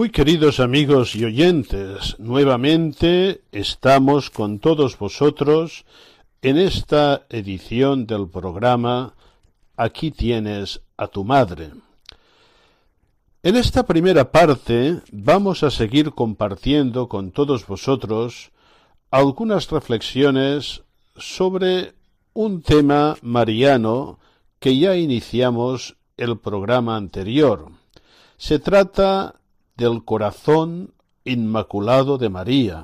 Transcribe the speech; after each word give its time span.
Muy 0.00 0.08
queridos 0.08 0.60
amigos 0.60 1.14
y 1.14 1.26
oyentes, 1.26 2.16
nuevamente 2.18 3.42
estamos 3.52 4.30
con 4.30 4.58
todos 4.58 4.98
vosotros 4.98 5.84
en 6.40 6.56
esta 6.56 7.26
edición 7.28 8.06
del 8.06 8.26
programa 8.26 9.12
Aquí 9.76 10.10
tienes 10.10 10.80
a 10.96 11.08
tu 11.08 11.22
madre. 11.22 11.72
En 13.42 13.56
esta 13.56 13.84
primera 13.84 14.32
parte 14.32 15.02
vamos 15.12 15.62
a 15.64 15.70
seguir 15.70 16.12
compartiendo 16.12 17.06
con 17.06 17.30
todos 17.30 17.66
vosotros 17.66 18.52
algunas 19.10 19.70
reflexiones 19.70 20.82
sobre 21.14 21.92
un 22.32 22.62
tema 22.62 23.18
mariano 23.20 24.18
que 24.60 24.78
ya 24.78 24.96
iniciamos 24.96 25.98
el 26.16 26.38
programa 26.38 26.96
anterior. 26.96 27.66
Se 28.38 28.58
trata 28.58 29.34
del 29.80 30.04
corazón 30.04 30.92
inmaculado 31.24 32.18
de 32.18 32.28
María, 32.28 32.82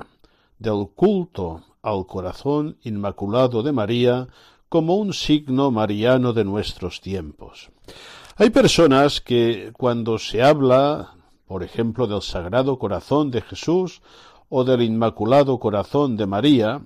del 0.57 0.87
culto 0.95 1.61
al 1.83 2.07
corazón 2.07 2.77
inmaculado 2.81 3.61
de 3.61 3.71
María 3.71 4.27
como 4.67 4.95
un 4.95 5.13
signo 5.13 5.69
mariano 5.69 6.33
de 6.33 6.43
nuestros 6.43 6.99
tiempos. 6.99 7.69
Hay 8.37 8.49
personas 8.49 9.21
que 9.21 9.71
cuando 9.77 10.17
se 10.17 10.41
habla, 10.41 11.13
por 11.45 11.61
ejemplo, 11.61 12.07
del 12.07 12.23
Sagrado 12.23 12.79
Corazón 12.79 13.29
de 13.29 13.41
Jesús 13.41 14.01
o 14.49 14.63
del 14.63 14.81
Inmaculado 14.81 15.59
Corazón 15.59 16.17
de 16.17 16.25
María, 16.25 16.81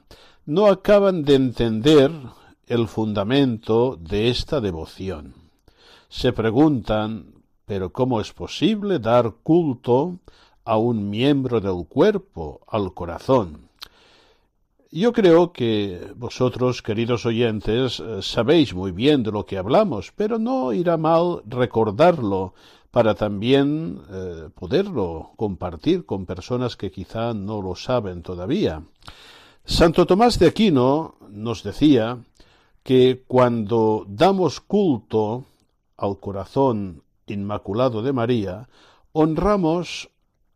no 0.45 0.67
acaban 0.67 1.23
de 1.23 1.35
entender 1.35 2.11
el 2.67 2.89
fundamento 2.89 3.97
de 3.97 4.29
esta 4.29 4.59
devoción. 4.59 5.35
Se 6.09 6.33
preguntan, 6.33 7.40
pero 7.71 7.93
¿cómo 7.93 8.19
es 8.19 8.33
posible 8.33 8.99
dar 8.99 9.31
culto 9.43 10.19
a 10.65 10.75
un 10.75 11.09
miembro 11.09 11.61
del 11.61 11.87
cuerpo, 11.87 12.59
al 12.67 12.93
corazón? 12.93 13.69
Yo 14.91 15.13
creo 15.13 15.53
que 15.53 16.11
vosotros, 16.17 16.81
queridos 16.81 17.25
oyentes, 17.25 18.01
eh, 18.01 18.21
sabéis 18.21 18.73
muy 18.73 18.91
bien 18.91 19.23
de 19.23 19.31
lo 19.31 19.45
que 19.45 19.57
hablamos, 19.57 20.11
pero 20.13 20.37
no 20.37 20.73
irá 20.73 20.97
mal 20.97 21.43
recordarlo 21.45 22.55
para 22.91 23.15
también 23.15 24.01
eh, 24.11 24.49
poderlo 24.53 25.31
compartir 25.37 26.05
con 26.05 26.25
personas 26.25 26.75
que 26.75 26.91
quizá 26.91 27.33
no 27.33 27.61
lo 27.61 27.77
saben 27.77 28.21
todavía. 28.21 28.83
Santo 29.63 30.05
Tomás 30.05 30.37
de 30.39 30.47
Aquino 30.47 31.15
nos 31.29 31.63
decía 31.63 32.17
que 32.83 33.23
cuando 33.25 34.05
damos 34.09 34.59
culto 34.59 35.45
al 35.95 36.19
corazón 36.19 37.03
inmaculado 37.31 38.01
de 38.01 38.13
María, 38.13 38.69
honramos 39.11 40.09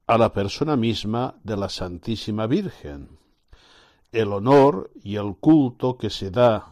a 0.08 0.18
la 0.18 0.34
persona 0.34 0.76
misma 0.76 1.36
de 1.44 1.58
la 1.58 1.70
Santísima 1.70 2.48
Virgen 2.48 3.18
el 4.16 4.32
honor 4.32 4.92
y 5.04 5.18
el 5.18 5.36
culto 5.36 5.98
que 5.98 6.10
se 6.10 6.32
da 6.32 6.68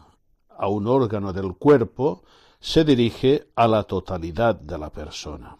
a 0.48 0.68
un 0.68 0.86
órgano 0.86 1.32
del 1.32 1.54
cuerpo 1.54 2.24
se 2.58 2.84
dirige 2.84 3.48
a 3.54 3.68
la 3.68 3.82
totalidad 3.82 4.54
de 4.54 4.78
la 4.78 4.90
persona. 4.90 5.58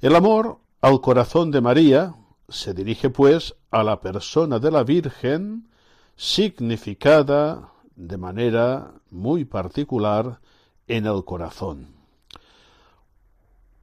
El 0.00 0.14
amor 0.14 0.58
al 0.80 1.00
corazón 1.00 1.50
de 1.50 1.60
María 1.60 2.14
se 2.48 2.72
dirige 2.74 3.10
pues 3.10 3.56
a 3.70 3.82
la 3.82 4.00
persona 4.00 4.58
de 4.58 4.70
la 4.70 4.84
Virgen 4.84 5.68
significada 6.14 7.72
de 7.96 8.16
manera 8.16 8.92
muy 9.10 9.44
particular 9.44 10.40
en 10.86 11.06
el 11.06 11.24
corazón. 11.24 11.99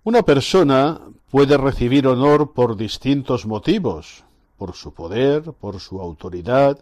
Una 0.07 0.21
persona 0.21 1.01
puede 1.29 1.57
recibir 1.57 2.07
honor 2.07 2.53
por 2.53 2.77
distintos 2.77 3.45
motivos, 3.45 4.23
por 4.55 4.73
su 4.73 4.93
poder, 4.93 5.51
por 5.51 5.81
su 5.81 5.99
autoridad, 5.99 6.79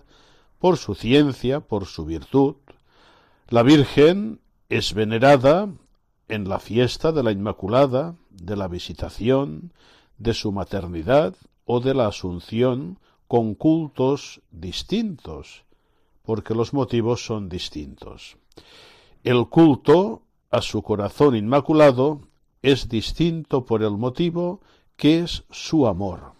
por 0.59 0.77
su 0.77 0.93
ciencia, 0.93 1.59
por 1.59 1.87
su 1.87 2.05
virtud. 2.05 2.57
La 3.49 3.63
Virgen 3.63 4.41
es 4.69 4.93
venerada 4.93 5.69
en 6.27 6.47
la 6.47 6.59
fiesta 6.59 7.11
de 7.11 7.23
la 7.23 7.31
Inmaculada, 7.31 8.13
de 8.29 8.55
la 8.55 8.67
Visitación, 8.67 9.73
de 10.19 10.35
su 10.35 10.51
maternidad 10.51 11.33
o 11.65 11.79
de 11.79 11.95
la 11.95 12.05
Asunción 12.05 12.99
con 13.27 13.55
cultos 13.55 14.41
distintos, 14.51 15.63
porque 16.21 16.53
los 16.53 16.75
motivos 16.75 17.25
son 17.25 17.49
distintos. 17.49 18.37
El 19.23 19.47
culto 19.47 20.21
a 20.51 20.61
su 20.61 20.83
corazón 20.83 21.35
inmaculado 21.35 22.21
es 22.65 22.89
distinto 22.89 23.63
por 23.63 23.83
el 23.83 23.91
motivo 23.91 24.59
que 24.97 25.19
es 25.19 25.43
su 25.51 25.85
amor. 25.85 26.33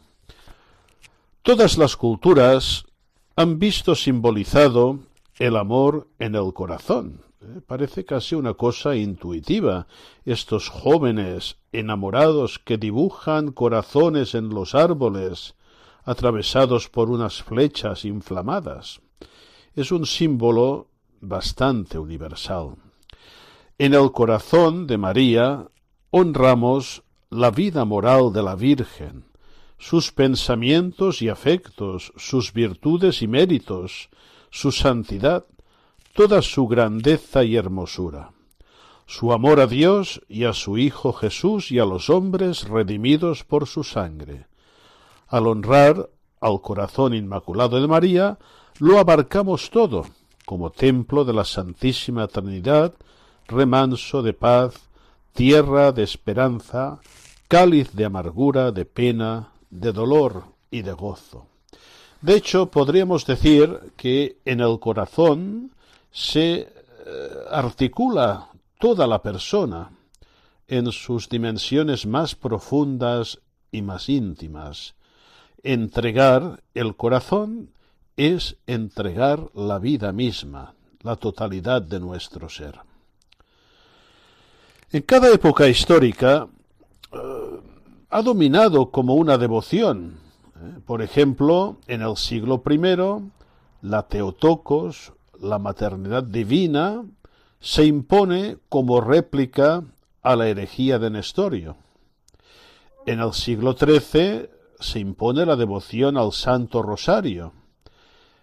Todas 1.43 1.77
las 1.77 1.95
culturas 1.95 2.85
han 3.35 3.59
visto 3.59 3.93
simbolizado 3.93 5.01
el 5.35 5.55
amor 5.55 6.07
en 6.17 6.33
el 6.33 6.51
corazón. 6.51 7.21
¿eh? 7.41 7.61
Parece 7.67 8.05
casi 8.05 8.33
una 8.33 8.55
cosa 8.55 8.95
intuitiva. 8.95 9.85
Estos 10.25 10.69
jóvenes 10.69 11.57
enamorados 11.71 12.57
que 12.57 12.79
dibujan 12.79 13.51
corazones 13.51 14.33
en 14.33 14.49
los 14.49 14.73
árboles, 14.73 15.53
atravesados 16.05 16.89
por 16.89 17.11
unas 17.11 17.43
flechas 17.43 18.03
inflamadas. 18.03 18.99
Es 19.75 19.91
un 19.91 20.07
símbolo 20.07 20.87
bastante 21.21 21.99
universal. 21.99 22.77
En 23.77 23.93
el 23.93 24.11
corazón 24.11 24.87
de 24.87 24.97
María 24.97 25.67
honramos 26.17 27.03
la 27.29 27.51
vida 27.51 27.83
moral 27.83 28.31
de 28.31 28.41
la 28.41 28.55
Virgen, 28.55 29.25
sus 29.77 30.13
pensamientos 30.13 31.21
y 31.21 31.27
afectos, 31.27 32.13
sus 32.15 32.53
virtudes 32.53 33.21
y 33.21 33.27
méritos, 33.27 34.09
su 34.49 34.71
santidad, 34.71 35.43
toda 36.13 36.41
su 36.41 36.67
grandeza 36.67 37.43
y 37.43 37.57
hermosura, 37.57 38.31
su 39.05 39.33
amor 39.33 39.59
a 39.59 39.67
Dios 39.67 40.21
y 40.29 40.45
a 40.45 40.53
su 40.53 40.77
Hijo 40.77 41.11
Jesús 41.11 41.69
y 41.69 41.79
a 41.79 41.85
los 41.85 42.09
hombres 42.09 42.63
redimidos 42.69 43.43
por 43.43 43.67
su 43.67 43.83
sangre. 43.83 44.47
Al 45.27 45.47
honrar 45.47 46.09
al 46.39 46.61
corazón 46.61 47.13
inmaculado 47.13 47.81
de 47.81 47.89
María, 47.89 48.39
lo 48.79 48.99
abarcamos 48.99 49.69
todo, 49.69 50.05
como 50.45 50.69
templo 50.69 51.25
de 51.25 51.33
la 51.33 51.43
Santísima 51.43 52.29
Trinidad, 52.29 52.93
remanso 53.49 54.21
de 54.21 54.31
paz, 54.31 54.75
tierra 55.35 55.91
de 55.91 56.03
esperanza, 56.03 57.01
cáliz 57.49 57.91
de 57.91 58.05
amargura, 58.05 58.71
de 58.71 58.85
pena, 58.85 59.49
de 59.69 59.91
dolor 59.91 60.45
y 60.71 60.81
de 60.81 60.93
gozo. 60.93 61.47
De 62.21 62.35
hecho, 62.35 62.71
podríamos 62.71 63.25
decir 63.25 63.91
que 63.97 64.37
en 64.45 64.61
el 64.61 64.79
corazón 64.79 65.71
se 66.09 66.53
eh, 66.53 66.67
articula 67.51 68.47
toda 68.79 69.05
la 69.07 69.21
persona 69.21 69.91
en 70.69 70.91
sus 70.93 71.27
dimensiones 71.27 72.05
más 72.05 72.33
profundas 72.35 73.39
y 73.73 73.81
más 73.81 74.07
íntimas. 74.07 74.95
Entregar 75.63 76.63
el 76.73 76.95
corazón 76.95 77.71
es 78.15 78.55
entregar 78.67 79.49
la 79.53 79.79
vida 79.79 80.13
misma, 80.13 80.75
la 81.01 81.17
totalidad 81.17 81.81
de 81.81 81.99
nuestro 81.99 82.47
ser. 82.47 82.79
En 84.91 85.01
cada 85.01 85.33
época 85.33 85.67
histórica 85.67 86.47
ha 88.09 88.21
dominado 88.21 88.91
como 88.91 89.15
una 89.15 89.37
devoción 89.37 90.19
Por 90.85 91.01
ejemplo, 91.01 91.77
en 91.87 92.01
el 92.01 92.15
siglo 92.17 92.63
I, 92.69 92.77
la 93.81 94.03
Teotocos, 94.03 95.13
la 95.39 95.59
maternidad 95.59 96.23
divina, 96.23 97.03
se 97.59 97.85
impone 97.85 98.57
como 98.69 99.01
réplica 99.01 99.83
a 100.21 100.35
la 100.35 100.47
herejía 100.47 100.99
de 100.99 101.09
Nestorio. 101.09 101.77
En 103.05 103.19
el 103.19 103.33
siglo 103.33 103.73
XIII 103.73 104.49
se 104.79 104.99
impone 104.99 105.45
la 105.45 105.55
devoción 105.55 106.17
al 106.17 106.31
Santo 106.31 106.81
Rosario. 106.81 107.53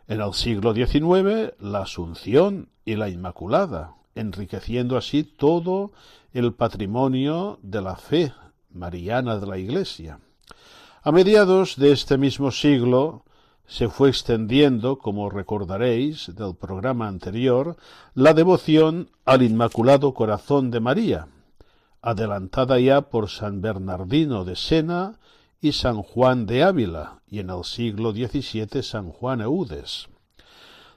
En 0.07 0.21
el 0.21 0.35
siglo 0.35 0.75
XIX 0.75 1.55
la 1.61 1.83
Asunción 1.83 2.69
y 2.85 2.97
la 2.97 3.09
Inmaculada, 3.09 3.95
enriqueciendo 4.15 4.97
así 4.97 5.25
todo 5.25 5.93
el 6.33 6.55
patrimonio 6.55 7.59
de 7.63 7.83
la 7.83 7.97
fe 7.97 8.33
mariana 8.71 9.39
de 9.39 9.47
la 9.47 9.59
Iglesia. 9.59 10.19
A 11.03 11.13
mediados 11.13 11.77
de 11.77 11.93
este 11.93 12.17
mismo 12.17 12.51
siglo 12.51 13.25
se 13.67 13.89
fue 13.89 14.09
extendiendo, 14.09 14.99
como 14.99 15.31
recordaréis 15.31 16.35
del 16.35 16.55
programa 16.55 17.09
anterior, 17.09 17.77
la 18.15 18.35
devoción 18.35 19.11
al 19.25 19.43
Inmaculado 19.43 20.15
Corazón 20.15 20.71
de 20.71 20.81
María, 20.81 21.27
adelantada 22.01 22.79
ya 22.79 23.03
por 23.03 23.31
San 23.31 23.61
Bernardino 23.61 24.45
de 24.45 24.57
Sena 24.57 25.19
y 25.61 25.73
San 25.73 26.03
Juan 26.03 26.47
de 26.47 26.65
Ávila, 26.65 27.21
y 27.29 27.39
en 27.39 27.51
el 27.51 27.65
siglo 27.65 28.13
XVII 28.13 28.83
San 28.83 29.11
Juan 29.11 29.41
Eudes. 29.41 30.09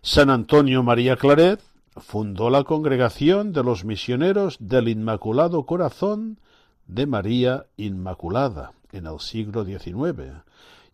San 0.02 0.30
Antonio 0.30 0.84
María 0.84 1.16
Claret 1.16 1.62
fundó 1.98 2.50
la 2.50 2.64
congregación 2.64 3.54
de 3.54 3.64
los 3.64 3.86
misioneros 3.86 4.58
del 4.60 4.90
Inmaculado 4.90 5.66
Corazón 5.66 6.40
de 6.88 7.06
María 7.06 7.68
Inmaculada 7.78 8.74
en 8.92 9.08
el 9.08 9.20
siglo 9.20 9.66
XIX 9.66 10.44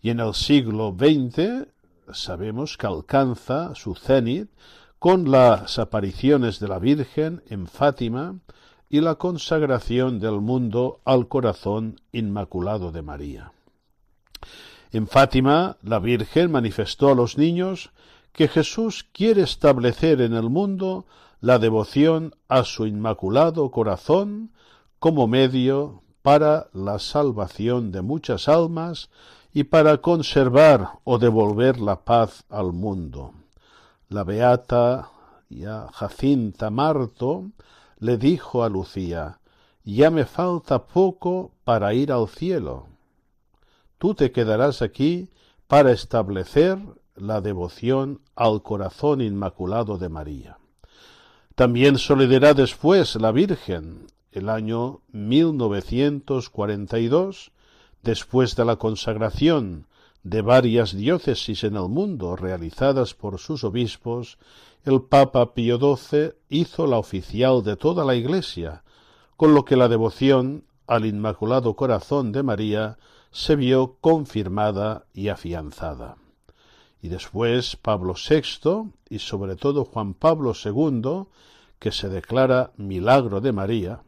y 0.01 0.09
en 0.09 0.19
el 0.19 0.33
siglo 0.33 0.95
XX 0.97 1.67
sabemos 2.13 2.77
que 2.77 2.87
alcanza 2.87 3.73
su 3.75 3.95
cenit 3.95 4.49
con 4.99 5.31
las 5.31 5.79
apariciones 5.79 6.59
de 6.59 6.67
la 6.67 6.79
Virgen 6.79 7.41
en 7.49 7.67
Fátima 7.67 8.35
y 8.89 9.01
la 9.01 9.15
consagración 9.15 10.19
del 10.19 10.41
mundo 10.41 10.99
al 11.05 11.27
corazón 11.27 11.99
inmaculado 12.11 12.91
de 12.91 13.01
María. 13.01 13.53
En 14.91 15.07
Fátima, 15.07 15.77
la 15.81 15.99
Virgen 15.99 16.51
manifestó 16.51 17.09
a 17.09 17.15
los 17.15 17.37
niños 17.37 17.91
que 18.33 18.47
Jesús 18.47 19.05
quiere 19.11 19.43
establecer 19.43 20.21
en 20.21 20.33
el 20.33 20.49
mundo 20.49 21.05
la 21.39 21.59
devoción 21.59 22.35
a 22.47 22.63
su 22.63 22.85
inmaculado 22.85 23.71
corazón 23.71 24.51
como 24.99 25.27
medio 25.27 26.03
para 26.21 26.67
la 26.73 26.99
salvación 26.99 27.91
de 27.91 28.01
muchas 28.01 28.47
almas 28.47 29.09
y 29.53 29.63
para 29.65 29.97
conservar 29.97 30.99
o 31.03 31.17
devolver 31.17 31.79
la 31.79 32.01
paz 32.01 32.45
al 32.49 32.71
mundo. 32.71 33.33
La 34.09 34.23
beata 34.23 35.09
ya 35.49 35.89
Jacinta 35.93 36.69
Marto 36.69 37.51
le 37.99 38.17
dijo 38.17 38.63
a 38.63 38.69
Lucía 38.69 39.39
Ya 39.83 40.09
me 40.11 40.25
falta 40.25 40.85
poco 40.85 41.51
para 41.63 41.93
ir 41.93 42.11
al 42.11 42.27
cielo. 42.27 42.87
Tú 43.97 44.13
te 44.13 44.31
quedarás 44.31 44.81
aquí 44.81 45.29
para 45.67 45.91
establecer 45.91 46.79
la 47.21 47.39
devoción 47.39 48.19
al 48.35 48.61
corazón 48.63 49.21
inmaculado 49.21 49.99
de 49.99 50.09
María. 50.09 50.57
También 51.53 51.99
solidará 51.99 52.55
después 52.55 53.15
la 53.15 53.31
Virgen, 53.31 54.07
el 54.31 54.49
año 54.49 55.01
1942, 55.11 57.51
después 58.01 58.55
de 58.55 58.65
la 58.65 58.77
consagración 58.77 59.85
de 60.23 60.41
varias 60.41 60.95
diócesis 60.95 61.63
en 61.63 61.75
el 61.75 61.89
mundo 61.89 62.35
realizadas 62.35 63.13
por 63.13 63.37
sus 63.37 63.63
obispos, 63.63 64.39
el 64.83 65.03
Papa 65.03 65.53
Pío 65.53 65.77
XII 65.77 66.31
hizo 66.49 66.87
la 66.87 66.97
oficial 66.97 67.61
de 67.63 67.75
toda 67.75 68.03
la 68.03 68.15
Iglesia, 68.15 68.81
con 69.37 69.53
lo 69.53 69.63
que 69.63 69.75
la 69.75 69.87
devoción 69.87 70.63
al 70.87 71.05
Inmaculado 71.05 71.75
Corazón 71.75 72.31
de 72.31 72.41
María 72.41 72.97
se 73.29 73.55
vio 73.55 73.97
confirmada 74.01 75.05
y 75.13 75.27
afianzada 75.27 76.17
y 77.01 77.09
después 77.09 77.75
Pablo 77.75 78.13
VI 78.13 78.91
y 79.09 79.19
sobre 79.19 79.55
todo 79.55 79.85
Juan 79.85 80.13
Pablo 80.13 80.53
II, 80.53 81.23
que 81.79 81.91
se 81.91 82.09
declara 82.09 82.71
milagro 82.77 83.41
de 83.41 83.51
María. 83.51 84.01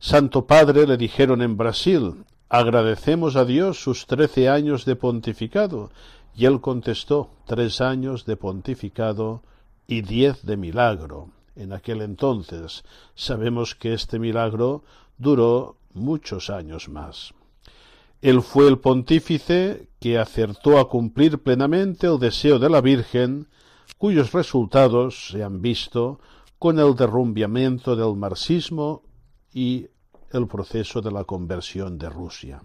Santo 0.00 0.46
Padre 0.46 0.86
le 0.86 0.96
dijeron 0.96 1.42
en 1.42 1.56
Brasil, 1.56 2.24
agradecemos 2.48 3.36
a 3.36 3.44
Dios 3.44 3.82
sus 3.82 4.06
trece 4.06 4.48
años 4.48 4.84
de 4.84 4.96
pontificado, 4.96 5.90
y 6.36 6.46
él 6.46 6.60
contestó, 6.60 7.30
tres 7.46 7.80
años 7.80 8.26
de 8.26 8.36
pontificado 8.36 9.42
y 9.86 10.02
diez 10.02 10.42
de 10.42 10.56
milagro. 10.56 11.30
En 11.54 11.72
aquel 11.72 12.02
entonces 12.02 12.84
sabemos 13.14 13.76
que 13.76 13.94
este 13.94 14.18
milagro 14.18 14.82
duró 15.16 15.76
muchos 15.92 16.50
años 16.50 16.88
más. 16.88 17.32
Él 18.24 18.40
fue 18.40 18.68
el 18.68 18.78
pontífice 18.78 19.90
que 20.00 20.16
acertó 20.16 20.78
a 20.78 20.88
cumplir 20.88 21.42
plenamente 21.42 22.06
el 22.06 22.18
deseo 22.18 22.58
de 22.58 22.70
la 22.70 22.80
Virgen, 22.80 23.48
cuyos 23.98 24.32
resultados 24.32 25.28
se 25.28 25.44
han 25.44 25.60
visto 25.60 26.20
con 26.58 26.78
el 26.78 26.96
derrumbamiento 26.96 27.94
del 27.94 28.16
marxismo 28.16 29.02
y 29.52 29.88
el 30.30 30.46
proceso 30.46 31.02
de 31.02 31.10
la 31.10 31.24
conversión 31.24 31.98
de 31.98 32.08
Rusia. 32.08 32.62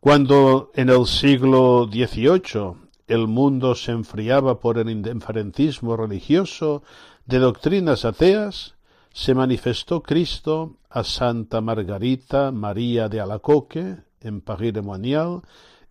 Cuando 0.00 0.70
en 0.72 0.88
el 0.88 1.04
siglo 1.04 1.86
XVIII 1.92 2.72
el 3.06 3.28
mundo 3.28 3.74
se 3.74 3.92
enfriaba 3.92 4.60
por 4.60 4.78
el 4.78 4.88
indiferentismo 4.88 5.94
religioso 5.94 6.82
de 7.26 7.38
doctrinas 7.38 8.06
ateas, 8.06 8.76
se 9.12 9.34
manifestó 9.34 10.02
Cristo 10.02 10.78
a 10.88 11.04
Santa 11.04 11.60
Margarita 11.60 12.50
María 12.50 13.10
de 13.10 13.20
Alacoque, 13.20 13.98
en 14.24 14.42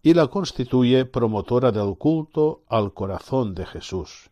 y 0.03 0.13
la 0.13 0.27
constituye 0.27 1.05
promotora 1.05 1.71
del 1.71 1.95
culto 1.97 2.63
al 2.67 2.93
corazón 2.93 3.55
de 3.55 3.65
Jesús. 3.65 4.29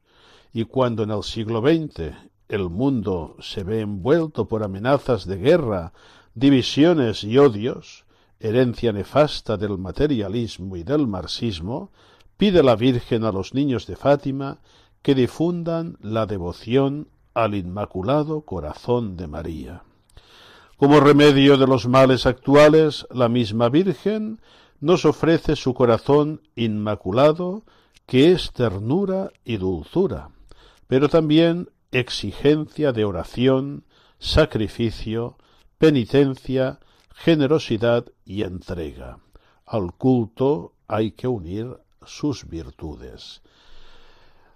Y 0.51 0.65
cuando 0.65 1.03
en 1.03 1.11
el 1.11 1.23
siglo 1.23 1.61
XX 1.61 2.13
el 2.49 2.69
mundo 2.69 3.37
se 3.39 3.63
ve 3.63 3.79
envuelto 3.79 4.49
por 4.49 4.63
amenazas 4.63 5.25
de 5.25 5.37
guerra, 5.37 5.93
divisiones 6.35 7.23
y 7.23 7.37
odios, 7.37 8.03
herencia 8.41 8.91
nefasta 8.91 9.55
del 9.55 9.77
materialismo 9.77 10.75
y 10.75 10.83
del 10.83 11.07
marxismo, 11.07 11.91
pide 12.35 12.63
la 12.63 12.75
Virgen 12.75 13.23
a 13.23 13.31
los 13.31 13.53
niños 13.53 13.87
de 13.87 13.95
Fátima 13.95 14.59
que 15.01 15.15
difundan 15.15 15.97
la 16.01 16.25
devoción 16.25 17.07
al 17.33 17.55
Inmaculado 17.55 18.41
Corazón 18.41 19.15
de 19.15 19.27
María. 19.27 19.83
Como 20.81 20.99
remedio 20.99 21.57
de 21.57 21.67
los 21.67 21.87
males 21.87 22.25
actuales, 22.25 23.05
la 23.11 23.29
misma 23.29 23.69
Virgen 23.69 24.41
nos 24.79 25.05
ofrece 25.05 25.55
su 25.55 25.75
corazón 25.75 26.41
inmaculado, 26.55 27.65
que 28.07 28.31
es 28.31 28.51
ternura 28.51 29.29
y 29.45 29.57
dulzura, 29.57 30.31
pero 30.87 31.07
también 31.07 31.69
exigencia 31.91 32.93
de 32.93 33.05
oración, 33.05 33.83
sacrificio, 34.17 35.37
penitencia, 35.77 36.79
generosidad 37.13 38.05
y 38.25 38.41
entrega. 38.41 39.19
Al 39.67 39.93
culto 39.93 40.73
hay 40.87 41.11
que 41.11 41.27
unir 41.27 41.77
sus 42.07 42.49
virtudes. 42.49 43.43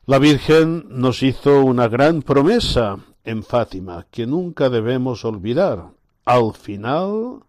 La 0.07 0.17
Virgen 0.17 0.85
nos 0.89 1.21
hizo 1.21 1.63
una 1.63 1.87
gran 1.87 2.23
promesa 2.23 2.97
en 3.23 3.43
Fátima 3.43 4.07
que 4.09 4.25
nunca 4.25 4.71
debemos 4.71 5.23
olvidar, 5.23 5.91
al 6.25 6.53
final 6.53 7.43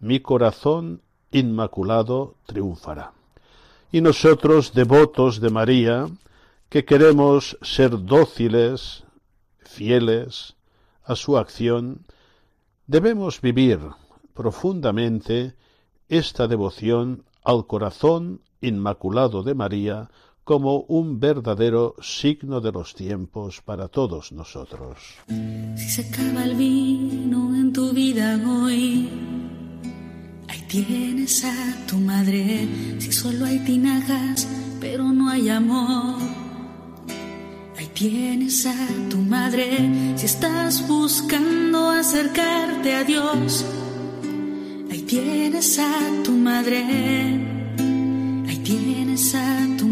mi 0.00 0.20
corazón 0.20 1.02
inmaculado 1.30 2.34
triunfará. 2.46 3.12
Y 3.92 4.00
nosotros, 4.00 4.72
devotos 4.72 5.40
de 5.40 5.50
María, 5.50 6.08
que 6.68 6.84
queremos 6.84 7.58
ser 7.62 8.04
dóciles, 8.04 9.04
fieles 9.58 10.56
a 11.04 11.14
su 11.14 11.36
acción, 11.36 12.06
debemos 12.86 13.40
vivir 13.40 13.78
profundamente 14.34 15.54
esta 16.08 16.48
devoción 16.48 17.24
al 17.44 17.66
corazón 17.66 18.40
inmaculado 18.60 19.42
de 19.42 19.54
María 19.54 20.10
como 20.46 20.82
un 20.82 21.18
verdadero 21.18 21.96
signo 22.00 22.60
de 22.60 22.70
los 22.70 22.94
tiempos 22.94 23.60
para 23.62 23.88
todos 23.88 24.30
nosotros. 24.30 24.96
Si 25.74 25.88
se 25.90 26.02
acaba 26.02 26.44
el 26.44 26.54
vino 26.54 27.52
en 27.52 27.72
tu 27.72 27.92
vida 27.92 28.40
hoy, 28.46 29.08
ahí 30.46 30.64
tienes 30.68 31.44
a 31.44 31.86
tu 31.88 31.96
madre. 31.98 32.68
Si 33.00 33.10
solo 33.10 33.44
hay 33.44 33.58
tinajas, 33.64 34.46
pero 34.80 35.02
no 35.12 35.28
hay 35.28 35.48
amor. 35.48 36.20
Ahí 37.76 37.90
tienes 37.92 38.66
a 38.66 38.86
tu 39.10 39.18
madre. 39.18 40.14
Si 40.14 40.26
estás 40.26 40.86
buscando 40.86 41.90
acercarte 41.90 42.94
a 42.94 43.02
Dios, 43.02 43.66
ahí 44.92 45.02
tienes 45.02 45.76
a 45.80 46.22
tu 46.22 46.30
madre 46.30 47.56
tienes 48.66 49.34
a 49.34 49.75
tu 49.75 49.75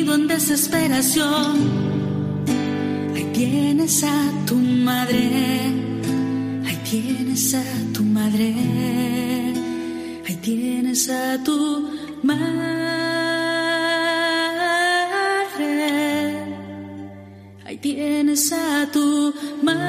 en 0.00 0.28
desesperación, 0.28 1.56
Ahí 3.14 3.24
tienes 3.32 4.04
a 4.04 4.30
tu 4.46 4.56
madre, 4.56 5.30
ahí 6.66 6.78
tienes 6.90 7.54
a 7.54 7.62
tu 7.94 8.02
madre, 8.02 8.54
ahí 10.26 10.36
tienes 10.42 11.08
a 11.08 11.42
tu 11.42 11.90
madre, 12.22 12.54
ahí 17.64 17.76
tienes 17.78 18.52
a 18.52 18.86
tu 18.92 19.34
madre, 19.62 19.82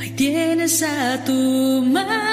ahí 0.00 0.10
tienes 0.16 0.82
a 0.82 1.24
tu 1.24 1.82
madre. 1.82 2.23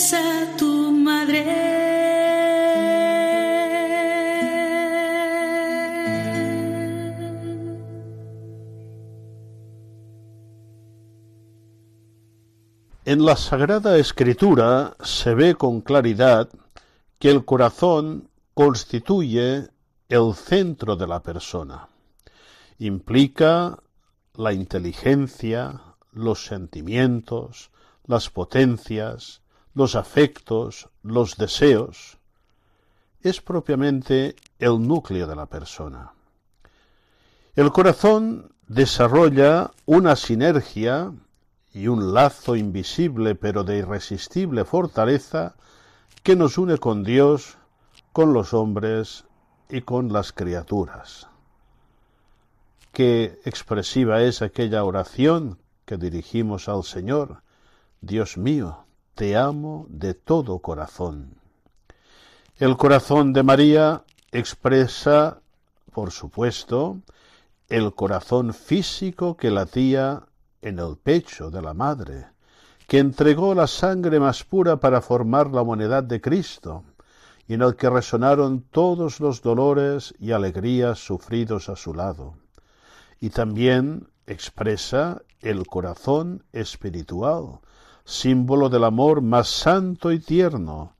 A 0.00 0.56
tu 0.56 0.92
madre. 0.92 1.44
En 13.04 13.26
la 13.26 13.36
Sagrada 13.36 13.98
Escritura 13.98 14.96
se 15.02 15.34
ve 15.34 15.54
con 15.54 15.82
claridad 15.82 16.48
que 17.18 17.30
el 17.30 17.44
corazón 17.44 18.30
constituye 18.54 19.68
el 20.08 20.34
centro 20.34 20.96
de 20.96 21.06
la 21.06 21.22
persona. 21.22 21.88
Implica 22.78 23.78
la 24.34 24.54
inteligencia, 24.54 25.82
los 26.12 26.46
sentimientos, 26.46 27.70
las 28.06 28.30
potencias, 28.30 29.39
los 29.74 29.94
afectos, 29.94 30.88
los 31.02 31.36
deseos. 31.36 32.18
Es 33.22 33.40
propiamente 33.40 34.36
el 34.58 34.86
núcleo 34.86 35.26
de 35.26 35.36
la 35.36 35.46
persona. 35.46 36.12
El 37.54 37.72
corazón 37.72 38.52
desarrolla 38.66 39.72
una 39.84 40.16
sinergia 40.16 41.12
y 41.72 41.88
un 41.88 42.14
lazo 42.14 42.56
invisible 42.56 43.34
pero 43.34 43.64
de 43.64 43.78
irresistible 43.78 44.64
fortaleza 44.64 45.54
que 46.22 46.36
nos 46.36 46.58
une 46.58 46.78
con 46.78 47.02
Dios, 47.02 47.58
con 48.12 48.32
los 48.32 48.54
hombres 48.54 49.24
y 49.68 49.82
con 49.82 50.12
las 50.12 50.32
criaturas. 50.32 51.28
Qué 52.92 53.40
expresiva 53.44 54.22
es 54.22 54.42
aquella 54.42 54.84
oración 54.84 55.58
que 55.84 55.96
dirigimos 55.96 56.68
al 56.68 56.84
Señor. 56.84 57.42
Dios 58.00 58.36
mío, 58.36 58.84
te 59.14 59.36
amo 59.36 59.86
de 59.88 60.14
todo 60.14 60.58
corazón. 60.60 61.34
El 62.56 62.76
corazón 62.76 63.32
de 63.32 63.42
María 63.42 64.04
expresa, 64.32 65.40
por 65.92 66.10
supuesto, 66.10 66.98
el 67.68 67.94
corazón 67.94 68.52
físico 68.52 69.36
que 69.36 69.50
latía 69.50 70.24
en 70.62 70.78
el 70.78 70.96
pecho 70.96 71.50
de 71.50 71.62
la 71.62 71.74
madre, 71.74 72.26
que 72.86 72.98
entregó 72.98 73.54
la 73.54 73.66
sangre 73.66 74.18
más 74.18 74.44
pura 74.44 74.78
para 74.78 75.00
formar 75.00 75.50
la 75.50 75.62
humanidad 75.62 76.02
de 76.02 76.20
Cristo, 76.20 76.84
y 77.46 77.54
en 77.54 77.62
el 77.62 77.76
que 77.76 77.90
resonaron 77.90 78.62
todos 78.70 79.20
los 79.20 79.42
dolores 79.42 80.14
y 80.18 80.32
alegrías 80.32 80.98
sufridos 80.98 81.68
a 81.68 81.76
su 81.76 81.94
lado. 81.94 82.34
Y 83.20 83.30
también 83.30 84.08
expresa 84.26 85.22
el 85.40 85.66
corazón 85.66 86.44
espiritual, 86.52 87.60
símbolo 88.10 88.68
del 88.68 88.82
amor 88.82 89.22
más 89.22 89.48
santo 89.48 90.10
y 90.10 90.18
tierno, 90.18 90.94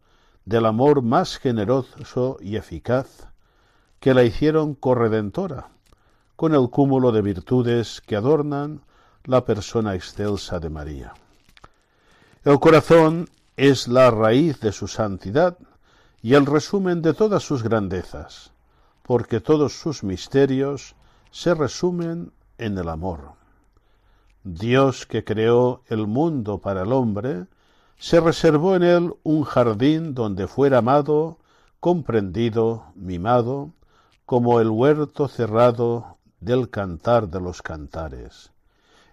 del 0.44 0.64
amor 0.64 1.02
más 1.02 1.38
generoso 1.38 2.38
y 2.40 2.54
eficaz, 2.54 3.26
que 3.98 4.14
la 4.14 4.22
hicieron 4.22 4.76
corredentora, 4.76 5.70
con 6.36 6.54
el 6.54 6.70
cúmulo 6.70 7.10
de 7.10 7.20
virtudes 7.20 8.00
que 8.00 8.14
adornan 8.14 8.82
la 9.24 9.44
persona 9.44 9.96
excelsa 9.96 10.60
de 10.60 10.70
María. 10.70 11.14
El 12.44 12.60
corazón 12.60 13.28
es 13.56 13.88
la 13.88 14.12
raíz 14.12 14.60
de 14.60 14.70
su 14.70 14.86
santidad 14.86 15.58
y 16.22 16.34
el 16.34 16.46
resumen 16.46 17.02
de 17.02 17.12
todas 17.12 17.42
sus 17.42 17.64
grandezas, 17.64 18.52
porque 19.02 19.40
todos 19.40 19.80
sus 19.80 20.04
misterios 20.04 20.94
se 21.32 21.54
resumen 21.54 22.32
en 22.56 22.78
el 22.78 22.88
amor. 22.88 23.39
Dios 24.42 25.06
que 25.06 25.25
creó 25.25 25.82
el 25.88 26.06
mundo 26.06 26.59
para 26.59 26.82
el 26.82 26.92
hombre, 26.92 27.47
se 27.99 28.20
reservó 28.20 28.75
en 28.75 28.82
él 28.82 29.14
un 29.23 29.44
jardín 29.44 30.14
donde 30.14 30.47
fuera 30.47 30.78
amado, 30.78 31.38
comprendido, 31.80 32.87
mimado, 32.94 33.73
como 34.25 34.61
el 34.61 34.70
huerto 34.70 35.28
cerrado 35.28 36.16
del 36.40 36.70
cantar 36.70 37.28
de 37.28 37.40
los 37.40 37.61
cantares. 37.61 38.52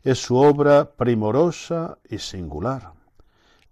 Es 0.03 0.21
su 0.21 0.37
obra 0.37 0.91
primorosa 0.91 1.97
y 2.09 2.19
singular. 2.19 2.93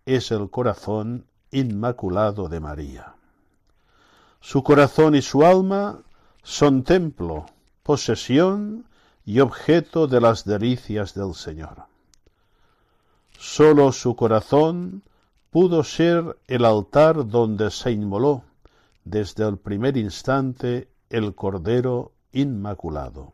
Es 0.05 0.31
el 0.31 0.49
corazón 0.49 1.25
inmaculado 1.51 2.49
de 2.49 2.59
María. 2.59 3.15
Su 4.41 4.63
corazón 4.63 5.15
y 5.15 5.21
su 5.21 5.45
alma 5.45 5.99
son 6.43 6.83
templo, 6.83 7.45
posesión 7.83 8.85
y 9.25 9.39
objeto 9.39 10.07
de 10.07 10.21
las 10.21 10.45
delicias 10.45 11.15
del 11.15 11.33
Señor. 11.33 11.85
Sólo 13.37 13.91
su 13.91 14.15
corazón 14.15 15.01
pudo 15.49 15.83
ser 15.83 16.37
el 16.47 16.63
altar 16.63 17.27
donde 17.27 17.71
se 17.71 17.91
inmoló 17.91 18.43
desde 19.03 19.47
el 19.47 19.57
primer 19.57 19.97
instante 19.97 20.89
el 21.09 21.33
Cordero 21.33 22.11
Inmaculado. 22.33 23.33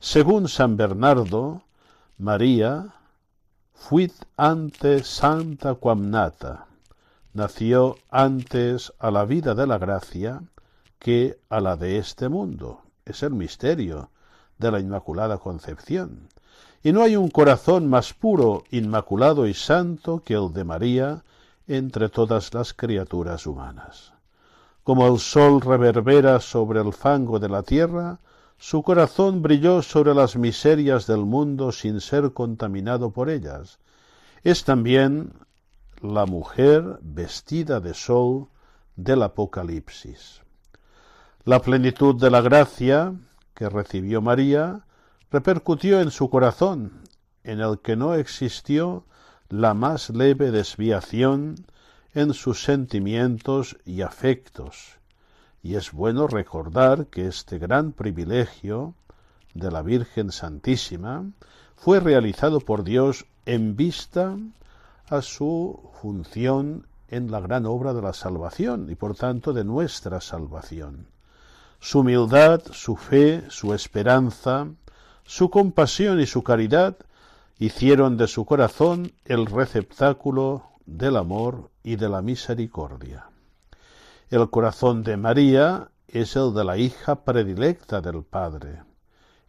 Según 0.00 0.48
San 0.48 0.76
Bernardo, 0.76 1.62
María 2.18 2.94
fuit 3.74 4.12
antes 4.36 5.06
santa 5.06 5.74
quam 5.74 6.10
nata, 6.10 6.66
nació 7.34 7.96
antes 8.10 8.92
a 8.98 9.10
la 9.10 9.24
vida 9.24 9.54
de 9.54 9.66
la 9.66 9.78
gracia 9.78 10.42
que 10.98 11.38
a 11.50 11.60
la 11.60 11.76
de 11.76 11.98
este 11.98 12.28
mundo. 12.28 12.80
Es 13.04 13.22
el 13.22 13.32
misterio 13.32 14.10
de 14.58 14.70
la 14.70 14.80
Inmaculada 14.80 15.38
Concepción. 15.38 16.28
Y 16.82 16.92
no 16.92 17.02
hay 17.02 17.16
un 17.16 17.28
corazón 17.28 17.88
más 17.88 18.14
puro, 18.14 18.64
inmaculado 18.70 19.46
y 19.46 19.54
santo 19.54 20.22
que 20.24 20.34
el 20.34 20.52
de 20.52 20.64
María 20.64 21.24
entre 21.66 22.08
todas 22.08 22.54
las 22.54 22.72
criaturas 22.72 23.46
humanas. 23.46 24.12
Como 24.84 25.06
el 25.08 25.18
sol 25.18 25.60
reverbera 25.60 26.38
sobre 26.40 26.80
el 26.80 26.92
fango 26.92 27.40
de 27.40 27.48
la 27.48 27.62
tierra, 27.62 28.20
su 28.58 28.82
corazón 28.82 29.42
brilló 29.42 29.82
sobre 29.82 30.14
las 30.14 30.36
miserias 30.36 31.06
del 31.06 31.24
mundo 31.24 31.72
sin 31.72 32.00
ser 32.00 32.32
contaminado 32.32 33.10
por 33.10 33.28
ellas. 33.28 33.78
Es 34.44 34.64
también 34.64 35.32
la 36.00 36.24
mujer 36.24 36.98
vestida 37.02 37.80
de 37.80 37.94
sol 37.94 38.48
del 38.94 39.22
Apocalipsis. 39.22 40.40
La 41.44 41.60
plenitud 41.60 42.14
de 42.14 42.30
la 42.30 42.40
gracia 42.40 43.14
que 43.56 43.68
recibió 43.70 44.20
María 44.20 44.84
repercutió 45.32 46.00
en 46.00 46.10
su 46.10 46.28
corazón, 46.30 47.00
en 47.42 47.60
el 47.60 47.80
que 47.80 47.96
no 47.96 48.14
existió 48.14 49.04
la 49.48 49.72
más 49.72 50.10
leve 50.10 50.50
desviación 50.50 51.56
en 52.12 52.34
sus 52.34 52.62
sentimientos 52.62 53.78
y 53.84 54.02
afectos, 54.02 54.98
y 55.62 55.74
es 55.74 55.90
bueno 55.92 56.26
recordar 56.28 57.06
que 57.06 57.26
este 57.26 57.58
gran 57.58 57.92
privilegio 57.92 58.94
de 59.54 59.70
la 59.70 59.82
Virgen 59.82 60.32
Santísima 60.32 61.24
fue 61.76 61.98
realizado 61.98 62.60
por 62.60 62.84
Dios 62.84 63.26
en 63.46 63.74
vista 63.74 64.36
a 65.08 65.22
su 65.22 65.90
función 66.02 66.86
en 67.08 67.30
la 67.30 67.40
gran 67.40 67.64
obra 67.64 67.94
de 67.94 68.02
la 68.02 68.12
salvación 68.12 68.90
y 68.90 68.96
por 68.96 69.16
tanto 69.16 69.54
de 69.54 69.64
nuestra 69.64 70.20
salvación. 70.20 71.06
Su 71.80 72.00
humildad, 72.00 72.62
su 72.72 72.96
fe, 72.96 73.44
su 73.48 73.74
esperanza, 73.74 74.68
su 75.24 75.50
compasión 75.50 76.20
y 76.20 76.26
su 76.26 76.42
caridad 76.42 76.96
hicieron 77.58 78.16
de 78.16 78.26
su 78.26 78.44
corazón 78.44 79.12
el 79.24 79.46
receptáculo 79.46 80.64
del 80.84 81.16
amor 81.16 81.70
y 81.82 81.96
de 81.96 82.08
la 82.08 82.22
misericordia. 82.22 83.30
El 84.30 84.50
corazón 84.50 85.02
de 85.02 85.16
María 85.16 85.90
es 86.08 86.36
el 86.36 86.54
de 86.54 86.64
la 86.64 86.76
hija 86.76 87.24
predilecta 87.24 88.00
del 88.00 88.22
Padre, 88.24 88.82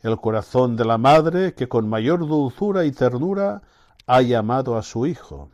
el 0.02 0.18
corazón 0.18 0.76
de 0.76 0.86
la 0.86 0.98
madre 0.98 1.54
que 1.54 1.68
con 1.68 1.90
mayor 1.90 2.28
dulzura 2.28 2.86
y 2.86 2.92
ternura 2.92 3.62
ha 4.06 4.22
llamado 4.22 4.78
a 4.78 4.84
su 4.84 5.06
hijo, 5.06 5.50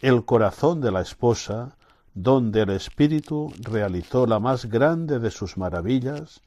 el 0.00 0.24
corazón 0.24 0.80
de 0.80 0.90
la 0.90 1.00
esposa, 1.00 1.76
donde 2.14 2.62
el 2.62 2.70
Espíritu 2.70 3.52
realizó 3.60 4.26
la 4.26 4.38
más 4.38 4.66
grande 4.66 5.18
de 5.18 5.30
sus 5.30 5.56
maravillas 5.56 6.40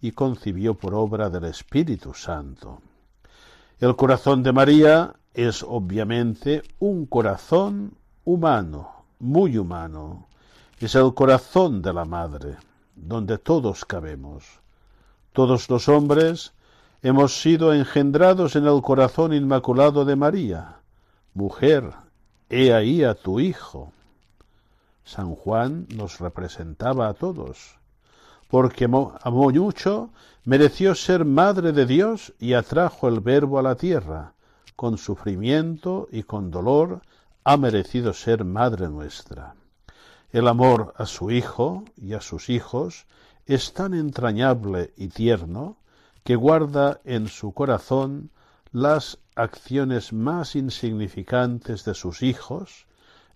y 0.00 0.12
concibió 0.12 0.74
por 0.74 0.94
obra 0.94 1.30
del 1.30 1.44
Espíritu 1.44 2.14
Santo. 2.14 2.80
El 3.78 3.96
corazón 3.96 4.42
de 4.42 4.52
María 4.52 5.14
es 5.34 5.62
obviamente 5.62 6.62
un 6.78 7.06
corazón 7.06 7.94
humano, 8.24 9.04
muy 9.18 9.58
humano. 9.58 10.26
Es 10.78 10.94
el 10.94 11.14
corazón 11.14 11.82
de 11.82 11.92
la 11.92 12.04
Madre, 12.04 12.56
donde 12.94 13.38
todos 13.38 13.84
cabemos. 13.84 14.60
Todos 15.32 15.68
los 15.68 15.88
hombres 15.88 16.52
hemos 17.02 17.40
sido 17.40 17.72
engendrados 17.72 18.56
en 18.56 18.66
el 18.66 18.82
corazón 18.82 19.32
inmaculado 19.32 20.04
de 20.04 20.16
María. 20.16 20.80
Mujer, 21.34 21.92
he 22.48 22.72
ahí 22.72 23.04
a 23.04 23.14
tu 23.14 23.40
Hijo. 23.40 23.92
San 25.10 25.34
Juan 25.34 25.86
nos 25.94 26.20
representaba 26.20 27.08
a 27.08 27.14
todos 27.14 27.80
porque 28.50 28.84
amó 28.84 29.18
mucho, 29.52 30.10
mereció 30.44 30.94
ser 30.96 31.24
madre 31.24 31.72
de 31.72 31.86
Dios 31.86 32.34
y 32.40 32.54
atrajo 32.54 33.08
el 33.08 33.20
Verbo 33.20 33.60
a 33.60 33.62
la 33.62 33.76
tierra. 33.76 34.34
Con 34.74 34.98
sufrimiento 34.98 36.08
y 36.10 36.24
con 36.24 36.50
dolor 36.50 37.02
ha 37.44 37.56
merecido 37.56 38.12
ser 38.12 38.44
madre 38.44 38.88
nuestra. 38.88 39.54
El 40.32 40.48
amor 40.48 40.94
a 40.96 41.06
su 41.06 41.30
Hijo 41.30 41.84
y 41.96 42.14
a 42.14 42.20
sus 42.20 42.50
hijos 42.50 43.06
es 43.46 43.72
tan 43.72 43.94
entrañable 43.94 44.92
y 44.96 45.08
tierno 45.08 45.76
que 46.24 46.34
guarda 46.34 47.00
en 47.04 47.28
su 47.28 47.52
corazón 47.52 48.30
las 48.72 49.18
acciones 49.36 50.12
más 50.12 50.56
insignificantes 50.56 51.84
de 51.84 51.94
sus 51.94 52.22
hijos, 52.22 52.86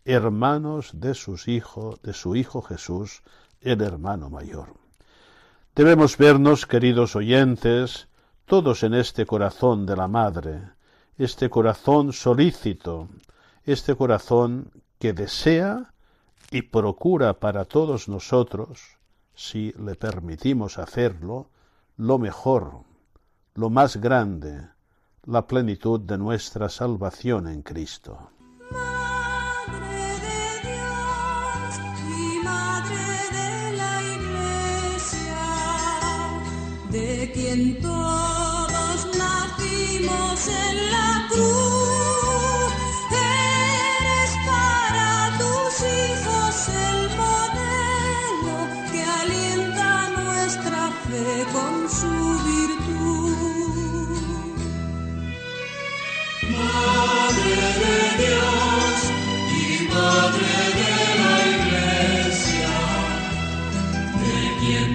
hermanos 0.04 0.90
de 0.94 1.14
sus 1.14 1.48
hijos, 1.48 2.00
de 2.02 2.12
su 2.12 2.36
Hijo 2.36 2.62
Jesús, 2.62 3.22
el 3.60 3.80
hermano 3.80 4.30
mayor. 4.30 4.74
Debemos 5.74 6.18
vernos, 6.18 6.66
queridos 6.66 7.16
oyentes, 7.16 8.08
todos 8.44 8.82
en 8.82 8.94
este 8.94 9.26
corazón 9.26 9.86
de 9.86 9.96
la 9.96 10.06
Madre, 10.06 10.60
este 11.16 11.48
corazón 11.48 12.12
solícito, 12.12 13.08
este 13.64 13.96
corazón 13.96 14.70
que 14.98 15.12
desea 15.12 15.92
y 16.50 16.62
procura 16.62 17.40
para 17.40 17.64
todos 17.64 18.08
nosotros, 18.08 18.98
si 19.34 19.72
le 19.72 19.94
permitimos 19.94 20.78
hacerlo, 20.78 21.48
lo 21.96 22.18
mejor, 22.18 22.82
lo 23.54 23.70
más 23.70 23.96
grande, 23.96 24.68
la 25.24 25.46
plenitud 25.46 26.00
de 26.00 26.18
nuestra 26.18 26.68
salvación 26.68 27.48
en 27.48 27.62
Cristo. 27.62 28.30
Todos 37.56 39.06
nacimos 39.16 40.48
en 40.48 40.90
la 40.90 41.26
cruz. 41.28 42.72
Eres 43.12 44.30
para 44.44 45.38
tus 45.38 45.72
hijos 45.86 46.54
el 46.68 47.00
modelo 47.16 48.56
que 48.90 49.00
alienta 49.04 49.88
nuestra 50.10 50.90
fe 51.06 51.46
con 51.52 51.74
su 51.88 52.14
virtud. 52.50 53.36
Madre 56.58 57.54
de 57.82 57.98
Dios 58.24 58.96
y 59.52 59.88
Madre 59.94 60.54
de 60.80 60.94
la 61.20 61.34
Iglesia, 61.54 62.74
de 64.20 64.36
quien 64.60 64.90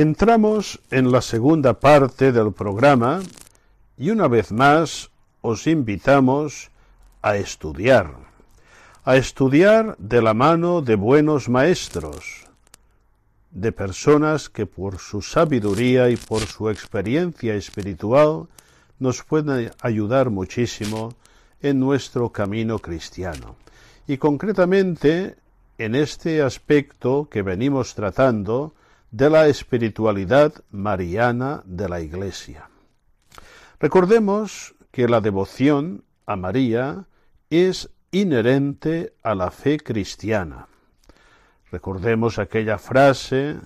Entramos 0.00 0.80
en 0.90 1.12
la 1.12 1.20
segunda 1.20 1.78
parte 1.78 2.32
del 2.32 2.54
programa 2.54 3.20
y 3.98 4.08
una 4.08 4.28
vez 4.28 4.50
más 4.50 5.10
os 5.42 5.66
invitamos 5.66 6.70
a 7.20 7.36
estudiar, 7.36 8.14
a 9.04 9.16
estudiar 9.16 9.96
de 9.98 10.22
la 10.22 10.32
mano 10.32 10.80
de 10.80 10.94
buenos 10.94 11.50
maestros, 11.50 12.46
de 13.50 13.72
personas 13.72 14.48
que 14.48 14.64
por 14.64 15.00
su 15.00 15.20
sabiduría 15.20 16.08
y 16.08 16.16
por 16.16 16.46
su 16.46 16.70
experiencia 16.70 17.54
espiritual 17.54 18.46
nos 18.98 19.22
pueden 19.22 19.70
ayudar 19.82 20.30
muchísimo 20.30 21.12
en 21.60 21.78
nuestro 21.78 22.30
camino 22.30 22.78
cristiano. 22.78 23.56
Y 24.06 24.16
concretamente 24.16 25.36
en 25.76 25.94
este 25.94 26.40
aspecto 26.40 27.28
que 27.30 27.42
venimos 27.42 27.94
tratando 27.94 28.72
de 29.10 29.28
la 29.28 29.48
espiritualidad 29.48 30.54
mariana 30.70 31.62
de 31.64 31.88
la 31.88 32.00
Iglesia. 32.00 32.68
Recordemos 33.80 34.74
que 34.92 35.08
la 35.08 35.20
devoción 35.20 36.04
a 36.26 36.36
María 36.36 37.06
es 37.48 37.90
inherente 38.12 39.14
a 39.22 39.34
la 39.34 39.50
fe 39.50 39.78
cristiana. 39.78 40.68
Recordemos 41.72 42.38
aquella 42.38 42.78
frase 42.78 43.56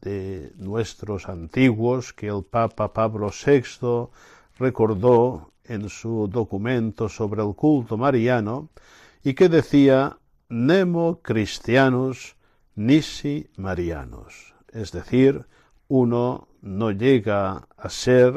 de 0.00 0.52
nuestros 0.56 1.28
antiguos 1.28 2.12
que 2.12 2.28
el 2.28 2.44
Papa 2.44 2.92
Pablo 2.92 3.30
VI 3.30 4.08
recordó 4.58 5.52
en 5.64 5.88
su 5.88 6.28
documento 6.28 7.08
sobre 7.08 7.42
el 7.42 7.54
culto 7.54 7.96
mariano 7.96 8.68
y 9.24 9.34
que 9.34 9.48
decía 9.48 10.18
Nemo 10.48 11.20
Christianus 11.22 12.36
nisi 12.76 13.50
Marianus 13.56 14.55
es 14.72 14.92
decir, 14.92 15.46
uno 15.88 16.48
no 16.62 16.90
llega 16.90 17.68
a 17.76 17.88
ser 17.88 18.32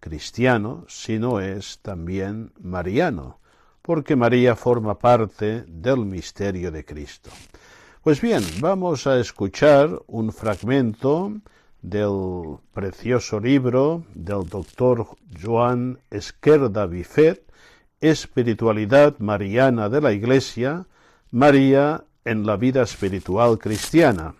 cristiano 0.00 0.84
si 0.88 1.18
no 1.18 1.40
es 1.40 1.78
también 1.80 2.52
mariano, 2.58 3.38
porque 3.82 4.16
María 4.16 4.56
forma 4.56 4.98
parte 4.98 5.64
del 5.66 6.06
misterio 6.06 6.70
de 6.70 6.84
Cristo. 6.84 7.30
Pues 8.02 8.20
bien, 8.20 8.42
vamos 8.60 9.06
a 9.06 9.20
escuchar 9.20 10.00
un 10.06 10.32
fragmento 10.32 11.34
del 11.82 12.56
precioso 12.72 13.40
libro 13.40 14.04
del 14.14 14.48
doctor 14.48 15.06
Joan 15.40 15.98
Esquerda 16.10 16.86
Bifet, 16.86 17.42
Espiritualidad 18.00 19.18
Mariana 19.18 19.90
de 19.90 20.00
la 20.00 20.12
Iglesia, 20.12 20.86
María 21.30 22.04
en 22.24 22.46
la 22.46 22.56
vida 22.56 22.82
espiritual 22.82 23.58
cristiana, 23.58 24.34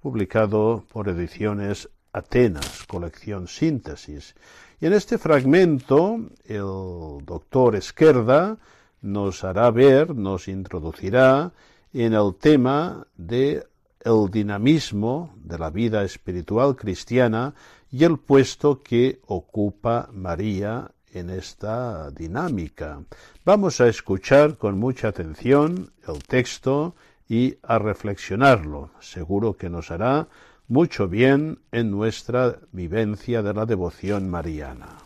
publicado 0.00 0.84
por 0.92 1.08
Ediciones 1.08 1.88
Atenas, 2.12 2.84
colección 2.86 3.46
Síntesis. 3.46 4.34
Y 4.80 4.86
en 4.86 4.94
este 4.94 5.18
fragmento 5.18 6.18
el 6.44 7.24
doctor 7.24 7.76
Esquerda 7.76 8.58
nos 9.02 9.44
hará 9.44 9.70
ver, 9.70 10.14
nos 10.14 10.48
introducirá 10.48 11.52
en 11.92 12.14
el 12.14 12.34
tema 12.34 13.06
de 13.16 13.66
el 14.02 14.30
dinamismo 14.30 15.34
de 15.36 15.58
la 15.58 15.70
vida 15.70 16.02
espiritual 16.04 16.74
cristiana 16.74 17.54
y 17.90 18.04
el 18.04 18.18
puesto 18.18 18.80
que 18.80 19.20
ocupa 19.26 20.08
María 20.12 20.90
en 21.12 21.28
esta 21.28 22.10
dinámica. 22.10 23.02
Vamos 23.44 23.80
a 23.80 23.88
escuchar 23.88 24.56
con 24.56 24.78
mucha 24.78 25.08
atención 25.08 25.92
el 26.06 26.22
texto 26.22 26.94
y 27.30 27.58
a 27.62 27.78
reflexionarlo. 27.78 28.90
Seguro 28.98 29.56
que 29.56 29.70
nos 29.70 29.92
hará 29.92 30.26
mucho 30.66 31.06
bien 31.06 31.60
en 31.70 31.92
nuestra 31.92 32.58
vivencia 32.72 33.40
de 33.42 33.54
la 33.54 33.66
devoción 33.66 34.28
mariana. 34.28 34.98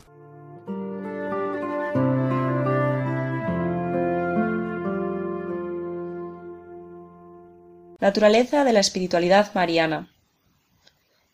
Naturaleza 8.00 8.64
de 8.64 8.72
la 8.72 8.80
espiritualidad 8.80 9.52
mariana. 9.54 10.08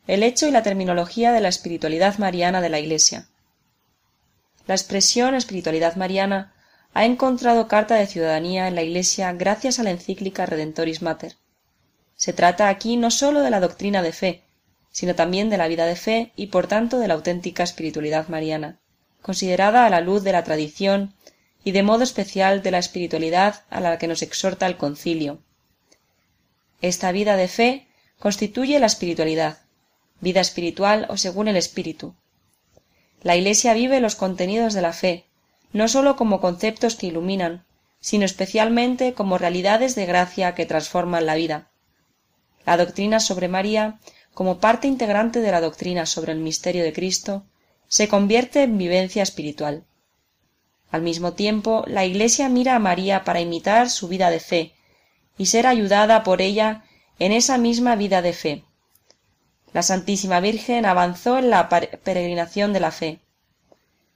El 0.09 0.25
hecho 0.25 0.49
y 0.49 0.51
la 0.51 0.65
terminología 0.65 1.33
de 1.33 1.41
la 1.41 1.49
espiritualidad 1.49 2.19
mariana 2.19 2.61
de 2.61 2.69
la 2.69 2.81
Iglesia. 2.81 3.29
La 4.67 4.75
expresión 4.75 5.37
espiritualidad 5.37 5.95
mariana 5.95 6.53
ha 6.93 7.05
encontrado 7.05 7.69
carta 7.69 7.95
de 7.95 8.07
ciudadanía 8.07 8.67
en 8.67 8.75
la 8.75 8.83
Iglesia 8.83 9.33
gracias 9.33 9.79
a 9.79 9.83
la 9.83 9.91
encíclica 9.91 10.47
Redentoris 10.47 11.03
Mater. 11.03 11.37
Se 12.17 12.33
trata 12.33 12.69
aquí 12.69 12.97
no 12.97 13.11
sólo 13.11 13.41
de 13.41 13.51
la 13.51 13.61
doctrina 13.61 14.03
de 14.03 14.13
fe, 14.13 14.43
sino 14.91 15.15
también 15.15 15.51
de 15.51 15.57
la 15.57 15.69
vida 15.69 15.87
de 15.87 15.97
fe 15.97 16.33
y 16.37 16.49
por 16.49 16.67
tanto 16.67 16.99
de 16.99 17.09
la 17.09 17.15
auténtica 17.15 17.63
espiritualidad 17.63 18.29
mariana, 18.29 18.79
considerada 19.23 19.87
a 19.87 19.91
la 19.91 20.01
luz 20.01 20.25
de 20.25 20.33
la 20.33 20.45
tradición 20.45 21.15
y 21.63 21.73
de 21.73 21.83
modo 21.83 22.03
especial 22.03 22.63
de 22.63 22.73
la 22.73 22.79
espiritualidad 22.79 23.63
a 23.71 23.81
la 23.81 23.99
que 23.99 24.09
nos 24.09 24.23
exhorta 24.23 24.67
el 24.67 24.77
concilio. 24.77 25.39
Esta 26.81 27.13
vida 27.13 27.37
de 27.37 27.49
fe 27.49 27.87
constituye 28.19 28.81
la 28.81 28.87
espiritualidad, 28.87 29.59
vida 30.21 30.41
espiritual 30.41 31.07
o 31.09 31.17
según 31.17 31.49
el 31.49 31.57
espíritu. 31.57 32.15
La 33.23 33.37
Iglesia 33.37 33.75
vive 33.75 34.01
los 34.01 34.17
contenidos 34.17 34.75
de 34.75 34.83
la 34.83 34.93
fe, 34.93 35.27
no 35.73 35.89
sólo 35.89 36.17
como 36.17 36.41
conceptos 36.41 36.97
que 36.97 37.07
iluminan, 37.07 37.65
sino 38.01 38.25
especialmente 38.25 39.15
como 39.15 39.39
realidades 39.39 39.95
de 39.95 40.07
gracia 40.07 40.55
que 40.55 40.67
transforman 40.67 41.27
la 41.27 41.35
vida. 41.35 41.71
La 42.67 42.77
doctrina 42.77 43.21
sobre 43.21 43.49
María, 43.49 43.99
como 44.35 44.59
parte 44.59 44.89
integrante 44.89 45.41
de 45.41 45.51
la 45.51 45.61
doctrina 45.61 46.07
sobre 46.07 46.33
el 46.33 46.39
misterio 46.39 46.83
de 46.83 46.93
Cristo, 46.93 47.45
se 47.89 48.09
convierte 48.09 48.63
en 48.63 48.79
vivencia 48.79 49.23
espiritual. 49.23 49.85
Al 50.91 51.03
mismo 51.03 51.35
tiempo, 51.35 51.85
la 51.87 52.05
Iglesia 52.05 52.49
mira 52.49 52.77
a 52.77 52.81
María 52.81 53.25
para 53.25 53.41
imitar 53.41 53.91
su 53.91 54.09
vida 54.09 54.31
de 54.31 54.41
fe 54.41 54.75
y 55.39 55.47
ser 55.47 55.67
ayudada 55.67 56.23
por 56.23 56.43
ella 56.43 56.85
en 57.19 57.33
esa 57.33 57.59
misma 57.59 57.97
vida 57.97 58.23
de 58.23 58.33
fe. 58.33 58.65
La 59.73 59.83
Santísima 59.83 60.41
Virgen 60.41 60.85
avanzó 60.85 61.39
en 61.39 61.51
la 61.51 61.69
peregrinación 61.69 62.73
de 62.73 62.81
la 62.81 62.91
fe. 62.91 63.21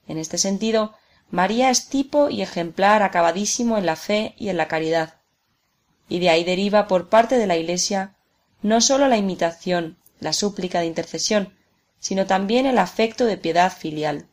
En 0.07 0.17
este 0.17 0.37
sentido, 0.37 0.93
María 1.31 1.69
es 1.69 1.89
tipo 1.89 2.29
y 2.29 2.41
ejemplar 2.41 3.03
acabadísimo 3.03 3.77
en 3.77 3.85
la 3.85 3.95
fe 3.95 4.35
y 4.37 4.49
en 4.49 4.57
la 4.57 4.67
caridad. 4.67 5.15
Y 6.07 6.19
de 6.19 6.29
ahí 6.29 6.43
deriva 6.43 6.87
por 6.87 7.09
parte 7.09 7.37
de 7.37 7.47
la 7.47 7.57
Iglesia 7.57 8.15
no 8.61 8.81
sólo 8.81 9.07
la 9.07 9.17
imitación, 9.17 9.97
la 10.19 10.33
súplica 10.33 10.79
de 10.79 10.85
intercesión, 10.87 11.53
sino 11.99 12.25
también 12.25 12.65
el 12.65 12.77
afecto 12.77 13.25
de 13.25 13.37
piedad 13.37 13.71
filial. 13.71 14.27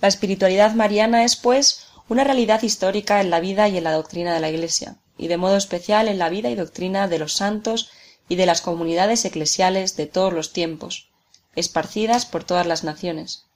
La 0.00 0.08
espiritualidad 0.08 0.74
mariana 0.74 1.24
es, 1.24 1.36
pues, 1.36 1.86
una 2.08 2.24
realidad 2.24 2.62
histórica 2.62 3.20
en 3.20 3.30
la 3.30 3.40
vida 3.40 3.68
y 3.68 3.78
en 3.78 3.84
la 3.84 3.92
doctrina 3.92 4.34
de 4.34 4.40
la 4.40 4.50
Iglesia, 4.50 4.96
y 5.16 5.28
de 5.28 5.36
modo 5.36 5.56
especial 5.56 6.08
en 6.08 6.18
la 6.18 6.28
vida 6.28 6.50
y 6.50 6.54
doctrina 6.54 7.08
de 7.08 7.18
los 7.18 7.32
santos 7.34 7.90
y 8.28 8.36
de 8.36 8.46
las 8.46 8.60
comunidades 8.60 9.24
eclesiales 9.24 9.96
de 9.96 10.06
todos 10.06 10.32
los 10.32 10.52
tiempos, 10.52 11.08
esparcidas 11.56 12.26
por 12.26 12.44
todas 12.44 12.66
las 12.66 12.84
naciones. 12.84 13.46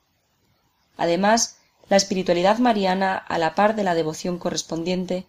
Además, 0.97 1.58
la 1.89 1.97
espiritualidad 1.97 2.59
mariana, 2.59 3.17
a 3.17 3.39
la 3.39 3.55
par 3.55 3.75
de 3.75 3.83
la 3.83 3.95
devoción 3.95 4.39
correspondiente, 4.39 5.25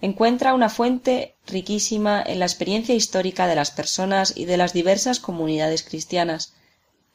encuentra 0.00 0.54
una 0.54 0.68
fuente 0.68 1.36
riquísima 1.46 2.22
en 2.22 2.40
la 2.40 2.46
experiencia 2.46 2.94
histórica 2.94 3.46
de 3.46 3.54
las 3.54 3.70
personas 3.70 4.32
y 4.36 4.46
de 4.46 4.56
las 4.56 4.72
diversas 4.72 5.20
comunidades 5.20 5.82
cristianas, 5.82 6.54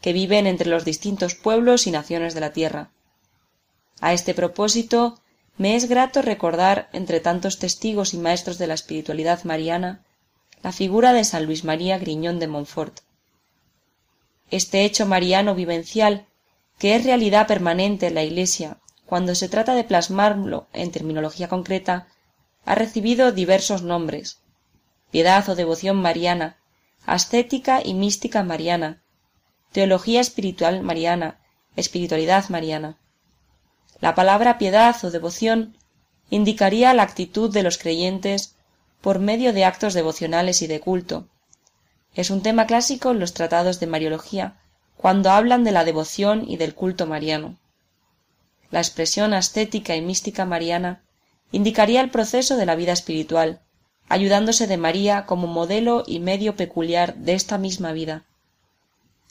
que 0.02 0.14
viven 0.14 0.48
entre 0.48 0.70
los 0.70 0.86
distintos 0.86 1.36
pueblos 1.36 1.88
y 1.88 1.92
naciones 1.92 2.34
de 2.34 2.40
la 2.40 2.54
tierra. 2.54 2.92
A 4.00 4.14
este 4.14 4.34
propósito, 4.34 5.20
me 5.58 5.76
es 5.76 5.90
grato 5.90 6.22
recordar, 6.22 6.90
entre 6.94 7.20
tantos 7.20 7.60
testigos 7.60 8.14
y 8.14 8.18
maestros 8.18 8.58
de 8.58 8.68
la 8.68 8.76
espiritualidad 8.76 9.44
mariana, 9.44 10.06
la 10.64 10.72
figura 10.72 11.12
de 11.12 11.24
San 11.24 11.46
Luis 11.46 11.64
María 11.64 11.98
Griñón 11.98 12.40
de 12.40 12.48
Montfort. 12.48 13.00
Este 14.52 14.86
hecho 14.86 15.06
mariano 15.06 15.56
vivencial, 15.56 16.28
que 16.78 16.96
es 16.96 17.04
realidad 17.04 17.48
permanente 17.48 18.08
en 18.08 18.16
la 18.16 18.24
Iglesia 18.24 18.78
cuando 19.06 19.36
se 19.36 19.50
trata 19.50 19.74
de 19.76 19.84
plasmarlo 19.84 20.68
en 20.74 20.92
terminología 20.92 21.48
concreta, 21.48 22.08
ha 22.66 22.76
recibido 22.76 23.32
diversos 23.32 23.84
nombres 23.84 24.40
piedad 25.12 25.48
o 25.48 25.56
devoción 25.56 26.02
mariana, 26.02 26.58
ascética 27.06 27.82
y 27.82 27.94
mística 27.94 28.44
mariana, 28.44 29.02
teología 29.72 30.20
espiritual 30.20 30.82
mariana, 30.82 31.40
espiritualidad 31.78 32.50
mariana. 32.50 32.98
La 34.02 34.14
palabra 34.14 34.58
piedad 34.58 34.96
o 35.06 35.12
devoción 35.12 35.78
indicaría 36.30 36.94
la 36.94 37.04
actitud 37.04 37.50
de 37.50 37.64
los 37.64 37.78
creyentes 37.78 38.56
por 39.00 39.20
medio 39.20 39.54
de 39.54 39.64
actos 39.64 39.94
devocionales 39.94 40.62
y 40.62 40.68
de 40.68 40.82
culto. 40.82 41.30
Es 42.14 42.30
un 42.30 42.42
tema 42.42 42.66
clásico 42.66 43.12
en 43.12 43.20
los 43.20 43.34
tratados 43.34 43.80
de 43.80 43.88
Mariología, 43.88 44.58
cuando 44.98 45.30
hablan 45.30 45.64
de 45.64 45.72
la 45.72 45.86
devoción 45.86 46.44
y 46.46 46.58
del 46.58 46.74
culto 46.74 47.06
mariano. 47.06 47.58
La 48.76 48.82
expresión 48.82 49.34
ascética 49.34 49.96
y 49.96 50.02
mística 50.02 50.44
mariana 50.44 51.02
indicaría 51.54 52.02
el 52.02 52.10
proceso 52.10 52.58
de 52.58 52.66
la 52.66 52.76
vida 52.76 52.92
espiritual, 52.92 53.62
ayudándose 54.10 54.68
de 54.68 54.76
María 54.76 55.26
como 55.26 55.48
modelo 55.48 56.04
y 56.06 56.20
medio 56.20 56.58
peculiar 56.58 57.16
de 57.16 57.36
esta 57.36 57.58
misma 57.58 57.94
vida. 57.94 58.26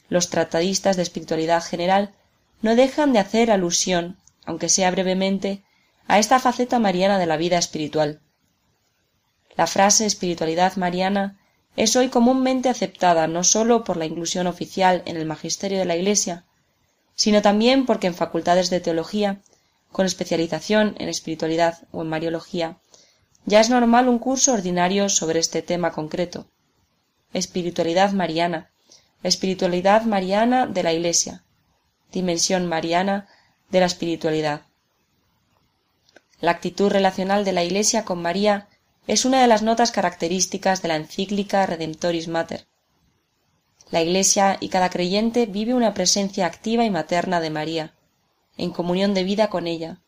Los 0.09 0.31
tratadistas 0.31 0.95
de 0.95 1.03
espiritualidad 1.03 1.63
general 1.63 2.15
no 2.63 2.75
dejan 2.75 3.13
de 3.13 3.19
hacer 3.19 3.51
alusión, 3.51 4.17
aunque 4.45 4.67
sea 4.67 4.89
brevemente, 4.89 5.63
a 6.07 6.17
esta 6.17 6.39
faceta 6.39 6.79
mariana 6.79 7.19
de 7.19 7.27
la 7.27 7.37
vida 7.37 7.59
espiritual. 7.59 8.21
La 9.55 9.67
frase 9.67 10.07
espiritualidad 10.07 10.75
mariana 10.75 11.37
es 11.75 11.95
hoy 11.95 12.09
comúnmente 12.09 12.67
aceptada 12.67 13.27
no 13.27 13.43
sólo 13.43 13.83
por 13.83 13.97
la 13.97 14.05
inclusión 14.05 14.47
oficial 14.47 15.03
en 15.05 15.17
el 15.17 15.27
magisterio 15.27 15.77
de 15.77 15.85
la 15.85 15.95
Iglesia, 15.95 16.45
sino 17.15 17.41
también 17.41 17.85
porque 17.85 18.07
en 18.07 18.13
facultades 18.13 18.69
de 18.69 18.79
teología, 18.79 19.41
con 19.91 20.05
especialización 20.05 20.95
en 20.99 21.09
espiritualidad 21.09 21.79
o 21.91 22.01
en 22.01 22.09
mariología, 22.09 22.77
ya 23.45 23.61
es 23.61 23.69
normal 23.69 24.09
un 24.09 24.19
curso 24.19 24.53
ordinario 24.53 25.09
sobre 25.09 25.39
este 25.39 25.61
tema 25.61 25.91
concreto. 25.91 26.47
Espiritualidad 27.33 28.11
mariana, 28.11 28.69
espiritualidad 29.23 30.03
mariana 30.03 30.67
de 30.67 30.83
la 30.83 30.93
Iglesia, 30.93 31.43
dimensión 32.11 32.67
mariana 32.67 33.27
de 33.69 33.79
la 33.79 33.85
espiritualidad. 33.85 34.61
La 36.41 36.51
actitud 36.51 36.91
relacional 36.91 37.45
de 37.45 37.53
la 37.53 37.63
Iglesia 37.63 38.03
con 38.03 38.21
María 38.21 38.67
es 39.07 39.25
una 39.25 39.41
de 39.41 39.47
las 39.47 39.61
notas 39.61 39.91
características 39.91 40.81
de 40.81 40.89
la 40.89 40.95
encíclica 40.95 41.65
Redemptoris 41.65 42.27
Mater. 42.27 42.65
La 43.95 44.01
Iglesia 44.01 44.57
y 44.59 44.67
cada 44.67 44.89
creyente 44.89 45.45
vive 45.45 45.73
una 45.73 45.93
presencia 45.93 46.45
activa 46.45 46.83
y 46.83 46.89
materna 46.89 47.39
de 47.39 47.49
María, 47.49 47.93
en 48.57 48.71
comunión 48.71 49.13
de 49.13 49.23
vida 49.23 49.49
con 49.49 49.67
ella, 49.67 50.01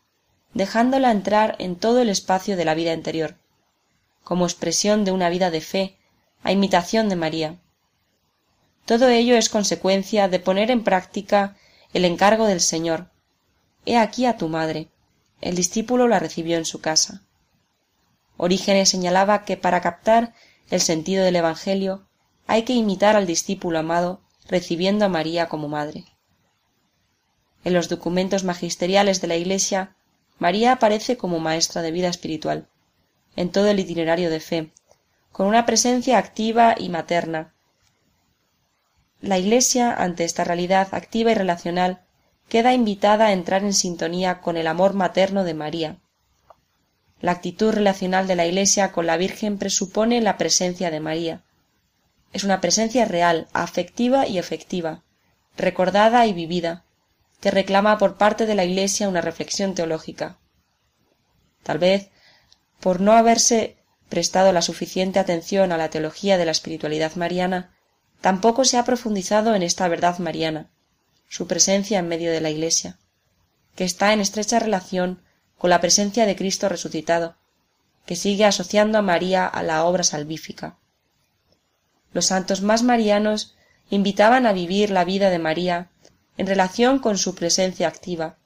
dejándola 0.52 1.10
entrar 1.10 1.56
en 1.58 1.74
todo 1.74 2.02
el 2.02 2.10
espacio 2.10 2.58
de 2.58 2.66
la 2.66 2.74
vida 2.74 2.92
interior, 2.92 3.38
como 4.24 4.44
expresión 4.44 5.06
de 5.06 5.12
una 5.12 5.30
vida 5.30 5.50
de 5.50 5.62
fe, 5.62 5.96
a 6.42 6.52
imitación 6.52 7.08
de 7.08 7.16
María. 7.16 7.60
Todo 8.84 9.08
ello 9.08 9.38
es 9.38 9.48
consecuencia 9.48 10.28
de 10.28 10.38
poner 10.38 10.70
en 10.70 10.84
práctica 10.84 11.56
el 11.94 12.04
encargo 12.04 12.44
del 12.44 12.60
Señor. 12.60 13.10
He 13.86 13.96
aquí 13.96 14.26
a 14.26 14.36
tu 14.36 14.48
madre. 14.48 14.88
El 15.40 15.56
discípulo 15.56 16.08
la 16.08 16.18
recibió 16.18 16.58
en 16.58 16.66
su 16.66 16.82
casa. 16.82 17.22
Orígenes 18.36 18.90
señalaba 18.90 19.46
que 19.46 19.56
para 19.56 19.80
captar 19.80 20.34
el 20.68 20.82
sentido 20.82 21.24
del 21.24 21.36
Evangelio 21.36 22.07
hay 22.48 22.64
que 22.64 22.72
imitar 22.72 23.14
al 23.14 23.26
discípulo 23.26 23.78
amado 23.78 24.20
recibiendo 24.48 25.04
a 25.04 25.08
María 25.08 25.48
como 25.48 25.68
madre. 25.68 26.06
En 27.62 27.74
los 27.74 27.90
documentos 27.90 28.42
magisteriales 28.42 29.20
de 29.20 29.28
la 29.28 29.36
Iglesia 29.36 29.94
María 30.38 30.72
aparece 30.72 31.16
como 31.16 31.40
maestra 31.40 31.82
de 31.82 31.90
vida 31.90 32.08
espiritual, 32.08 32.66
en 33.36 33.50
todo 33.50 33.68
el 33.68 33.78
itinerario 33.78 34.30
de 34.30 34.40
fe, 34.40 34.72
con 35.30 35.46
una 35.46 35.66
presencia 35.66 36.16
activa 36.16 36.74
y 36.78 36.88
materna. 36.88 37.52
La 39.20 39.36
Iglesia, 39.36 39.92
ante 39.92 40.24
esta 40.24 40.44
realidad 40.44 40.88
activa 40.92 41.32
y 41.32 41.34
relacional, 41.34 42.00
queda 42.48 42.72
invitada 42.72 43.26
a 43.26 43.32
entrar 43.32 43.62
en 43.62 43.74
sintonía 43.74 44.40
con 44.40 44.56
el 44.56 44.68
amor 44.68 44.94
materno 44.94 45.44
de 45.44 45.54
María. 45.54 45.98
La 47.20 47.32
actitud 47.32 47.72
relacional 47.74 48.26
de 48.26 48.36
la 48.36 48.46
Iglesia 48.46 48.90
con 48.92 49.06
la 49.06 49.18
Virgen 49.18 49.58
presupone 49.58 50.22
la 50.22 50.38
presencia 50.38 50.90
de 50.90 51.00
María. 51.00 51.42
Es 52.32 52.44
una 52.44 52.60
presencia 52.60 53.04
real, 53.04 53.48
afectiva 53.52 54.26
y 54.26 54.38
efectiva, 54.38 55.02
recordada 55.56 56.26
y 56.26 56.32
vivida, 56.32 56.84
que 57.40 57.50
reclama 57.50 57.98
por 57.98 58.16
parte 58.16 58.46
de 58.46 58.54
la 58.54 58.64
Iglesia 58.64 59.08
una 59.08 59.20
reflexión 59.20 59.74
teológica. 59.74 60.38
Tal 61.62 61.78
vez, 61.78 62.10
por 62.80 63.00
no 63.00 63.12
haberse 63.12 63.76
prestado 64.08 64.52
la 64.52 64.62
suficiente 64.62 65.18
atención 65.18 65.72
a 65.72 65.76
la 65.76 65.90
teología 65.90 66.38
de 66.38 66.44
la 66.44 66.52
espiritualidad 66.52 67.14
mariana, 67.16 67.74
tampoco 68.20 68.64
se 68.64 68.78
ha 68.78 68.84
profundizado 68.84 69.54
en 69.54 69.62
esta 69.62 69.86
verdad 69.88 70.18
mariana, 70.18 70.70
su 71.28 71.46
presencia 71.46 71.98
en 71.98 72.08
medio 72.08 72.32
de 72.32 72.40
la 72.40 72.50
Iglesia, 72.50 72.98
que 73.74 73.84
está 73.84 74.12
en 74.12 74.20
estrecha 74.20 74.58
relación 74.58 75.22
con 75.58 75.70
la 75.70 75.80
presencia 75.80 76.26
de 76.26 76.36
Cristo 76.36 76.68
resucitado, 76.68 77.36
que 78.06 78.16
sigue 78.16 78.44
asociando 78.44 78.98
a 78.98 79.02
María 79.02 79.46
a 79.46 79.62
la 79.62 79.84
obra 79.84 80.02
salvífica. 80.02 80.78
Los 82.12 82.26
santos 82.26 82.62
más 82.62 82.82
marianos 82.82 83.54
invitaban 83.90 84.46
a 84.46 84.52
vivir 84.52 84.90
la 84.90 85.04
vida 85.04 85.30
de 85.30 85.38
María 85.38 85.90
en 86.36 86.46
relación 86.46 86.98
con 86.98 87.18
su 87.18 87.34
presencia 87.34 87.88
activa, 87.88 88.36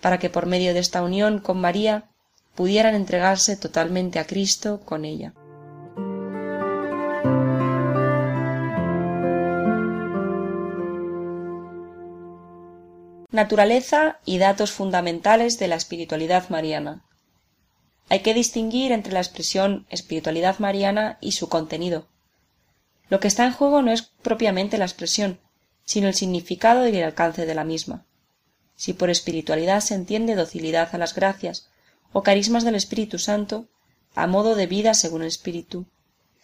para 0.00 0.18
que 0.18 0.30
por 0.30 0.46
medio 0.46 0.74
de 0.74 0.80
esta 0.80 1.02
unión 1.02 1.38
con 1.38 1.60
María 1.60 2.10
pudieran 2.54 2.94
entregarse 2.94 3.56
totalmente 3.56 4.18
a 4.18 4.26
Cristo 4.26 4.80
con 4.84 5.04
ella. 5.04 5.32
Naturaleza 13.30 14.18
y 14.26 14.36
datos 14.36 14.72
fundamentales 14.72 15.58
de 15.58 15.66
la 15.66 15.76
espiritualidad 15.76 16.50
mariana. 16.50 17.02
Hay 18.10 18.20
que 18.20 18.34
distinguir 18.34 18.92
entre 18.92 19.14
la 19.14 19.20
expresión 19.20 19.86
espiritualidad 19.88 20.58
mariana 20.58 21.16
y 21.22 21.32
su 21.32 21.48
contenido. 21.48 22.11
Lo 23.12 23.20
que 23.20 23.28
está 23.28 23.44
en 23.44 23.52
juego 23.52 23.82
no 23.82 23.92
es 23.92 24.00
propiamente 24.00 24.78
la 24.78 24.86
expresión, 24.86 25.38
sino 25.84 26.08
el 26.08 26.14
significado 26.14 26.88
y 26.88 26.96
el 26.96 27.04
alcance 27.04 27.44
de 27.44 27.54
la 27.54 27.62
misma. 27.62 28.06
Si 28.74 28.94
por 28.94 29.10
espiritualidad 29.10 29.80
se 29.80 29.92
entiende 29.92 30.34
docilidad 30.34 30.88
a 30.94 30.96
las 30.96 31.14
gracias 31.14 31.68
o 32.14 32.22
carismas 32.22 32.64
del 32.64 32.74
Espíritu 32.74 33.18
Santo, 33.18 33.66
a 34.14 34.26
modo 34.26 34.54
de 34.54 34.66
vida 34.66 34.94
según 34.94 35.20
el 35.20 35.28
Espíritu, 35.28 35.84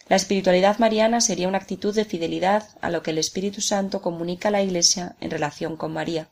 la 0.09 0.15
espiritualidad 0.15 0.77
mariana 0.77 1.21
sería 1.21 1.47
una 1.47 1.57
actitud 1.57 1.95
de 1.95 2.05
fidelidad 2.05 2.69
a 2.81 2.91
lo 2.91 3.01
que 3.01 3.09
el 3.09 3.17
Espíritu 3.17 3.61
Santo 3.61 4.03
comunica 4.03 4.49
a 4.49 4.51
la 4.51 4.61
Iglesia 4.61 5.15
en 5.21 5.31
relación 5.31 5.75
con 5.75 5.91
María. 5.91 6.29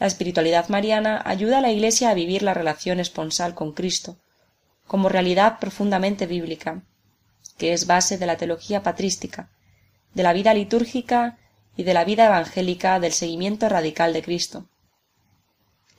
La 0.00 0.08
espiritualidad 0.08 0.68
mariana 0.70 1.22
ayuda 1.24 1.58
a 1.58 1.60
la 1.60 1.70
Iglesia 1.70 2.10
a 2.10 2.14
vivir 2.14 2.42
la 2.42 2.52
relación 2.52 2.98
esponsal 2.98 3.54
con 3.54 3.74
Cristo, 3.74 4.16
como 4.88 5.08
realidad 5.08 5.60
profundamente 5.60 6.26
bíblica, 6.26 6.82
que 7.58 7.72
es 7.72 7.86
base 7.86 8.18
de 8.18 8.26
la 8.26 8.36
teología 8.36 8.82
patrística, 8.82 9.50
de 10.14 10.22
la 10.22 10.32
vida 10.32 10.54
litúrgica 10.54 11.38
y 11.76 11.82
de 11.82 11.94
la 11.94 12.04
vida 12.04 12.26
evangélica 12.26 13.00
del 13.00 13.12
seguimiento 13.12 13.68
radical 13.68 14.12
de 14.12 14.22
Cristo. 14.22 14.68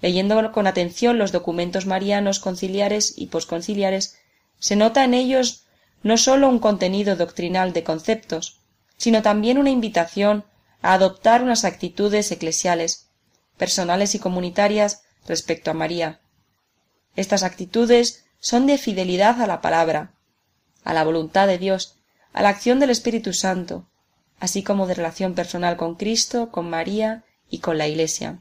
Leyendo 0.01 0.51
con 0.51 0.67
atención 0.67 1.17
los 1.17 1.31
documentos 1.31 1.85
marianos 1.85 2.39
conciliares 2.39 3.13
y 3.17 3.27
posconciliares, 3.27 4.17
se 4.59 4.75
nota 4.75 5.03
en 5.03 5.13
ellos 5.13 5.65
no 6.03 6.17
sólo 6.17 6.49
un 6.49 6.59
contenido 6.59 7.15
doctrinal 7.15 7.73
de 7.73 7.83
conceptos, 7.83 8.59
sino 8.97 9.21
también 9.21 9.57
una 9.57 9.69
invitación 9.69 10.45
a 10.81 10.93
adoptar 10.93 11.41
unas 11.41 11.65
actitudes 11.65 12.31
eclesiales, 12.31 13.09
personales 13.57 14.15
y 14.15 14.19
comunitarias 14.19 15.03
respecto 15.25 15.71
a 15.71 15.73
María. 15.73 16.21
Estas 17.15 17.43
actitudes 17.43 18.25
son 18.39 18.67
de 18.67 18.77
fidelidad 18.77 19.41
a 19.41 19.47
la 19.47 19.61
palabra, 19.61 20.14
a 20.85 20.93
la 20.93 21.03
voluntad 21.03 21.47
de 21.47 21.57
Dios, 21.57 21.97
a 22.31 22.41
la 22.41 22.49
acción 22.49 22.79
del 22.79 22.91
Espíritu 22.91 23.33
Santo, 23.33 23.89
así 24.39 24.63
como 24.63 24.87
de 24.87 24.93
relación 24.93 25.33
personal 25.33 25.75
con 25.75 25.95
Cristo, 25.95 26.51
con 26.51 26.69
María 26.69 27.25
y 27.49 27.59
con 27.59 27.77
la 27.77 27.87
Iglesia. 27.87 28.39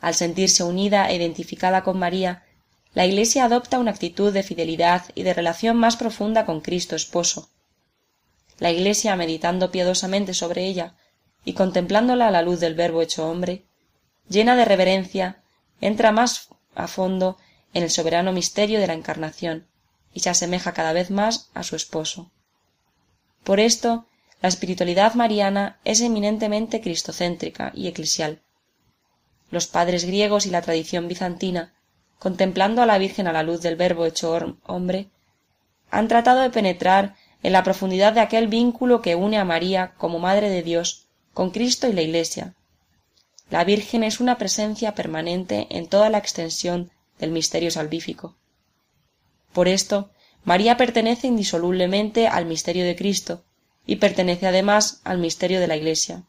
Al 0.00 0.14
sentirse 0.14 0.62
unida 0.62 1.10
e 1.10 1.16
identificada 1.16 1.82
con 1.82 1.98
María, 1.98 2.44
la 2.92 3.06
Iglesia 3.06 3.44
adopta 3.44 3.78
una 3.78 3.90
actitud 3.90 4.32
de 4.32 4.42
fidelidad 4.42 5.04
y 5.14 5.22
de 5.22 5.34
relación 5.34 5.76
más 5.76 5.96
profunda 5.96 6.44
con 6.44 6.60
Cristo 6.60 6.94
esposo. 6.94 7.48
La 8.58 8.70
Iglesia, 8.70 9.16
meditando 9.16 9.70
piadosamente 9.70 10.34
sobre 10.34 10.66
ella, 10.66 10.94
y 11.44 11.54
contemplándola 11.54 12.28
a 12.28 12.30
la 12.30 12.42
luz 12.42 12.60
del 12.60 12.74
Verbo 12.74 13.00
hecho 13.00 13.28
hombre, 13.28 13.64
llena 14.28 14.56
de 14.56 14.66
reverencia, 14.66 15.42
entra 15.80 16.12
más 16.12 16.48
a 16.74 16.86
fondo 16.86 17.38
en 17.72 17.82
el 17.82 17.90
soberano 17.90 18.32
misterio 18.32 18.78
de 18.78 18.88
la 18.88 18.94
encarnación 18.94 19.68
y 20.12 20.20
se 20.20 20.30
asemeja 20.30 20.72
cada 20.72 20.92
vez 20.92 21.10
más 21.10 21.50
a 21.54 21.62
su 21.62 21.76
esposo. 21.76 22.30
Por 23.44 23.60
esto, 23.60 24.06
la 24.40 24.48
espiritualidad 24.48 25.14
mariana 25.14 25.78
es 25.84 26.00
eminentemente 26.00 26.80
cristocéntrica 26.80 27.72
y 27.74 27.88
eclesial. 27.88 28.40
Los 29.50 29.66
padres 29.66 30.04
griegos 30.04 30.46
y 30.46 30.50
la 30.50 30.62
tradición 30.62 31.08
bizantina, 31.08 31.74
contemplando 32.18 32.82
a 32.82 32.86
la 32.86 32.98
Virgen 32.98 33.26
a 33.26 33.32
la 33.32 33.42
luz 33.42 33.60
del 33.62 33.76
Verbo 33.76 34.06
hecho 34.06 34.58
hombre, 34.64 35.08
han 35.90 36.08
tratado 36.08 36.40
de 36.40 36.50
penetrar 36.50 37.16
en 37.42 37.52
la 37.52 37.62
profundidad 37.62 38.12
de 38.12 38.20
aquel 38.20 38.48
vínculo 38.48 39.00
que 39.00 39.14
une 39.14 39.38
a 39.38 39.44
María 39.44 39.94
como 39.96 40.18
Madre 40.18 40.50
de 40.50 40.62
Dios 40.62 41.06
con 41.32 41.50
Cristo 41.50 41.88
y 41.88 41.92
la 41.92 42.02
Iglesia. 42.02 42.54
La 43.50 43.64
Virgen 43.64 44.02
es 44.04 44.20
una 44.20 44.36
presencia 44.36 44.94
permanente 44.94 45.66
en 45.70 45.88
toda 45.88 46.10
la 46.10 46.18
extensión 46.18 46.90
del 47.18 47.30
misterio 47.30 47.70
salvífico. 47.70 48.36
Por 49.52 49.68
esto, 49.68 50.10
María 50.44 50.76
pertenece 50.76 51.26
indisolublemente 51.26 52.26
al 52.26 52.46
misterio 52.46 52.84
de 52.84 52.96
Cristo 52.96 53.44
y 53.86 53.96
pertenece 53.96 54.46
además 54.46 55.00
al 55.04 55.18
misterio 55.18 55.60
de 55.60 55.66
la 55.66 55.76
Iglesia. 55.76 56.24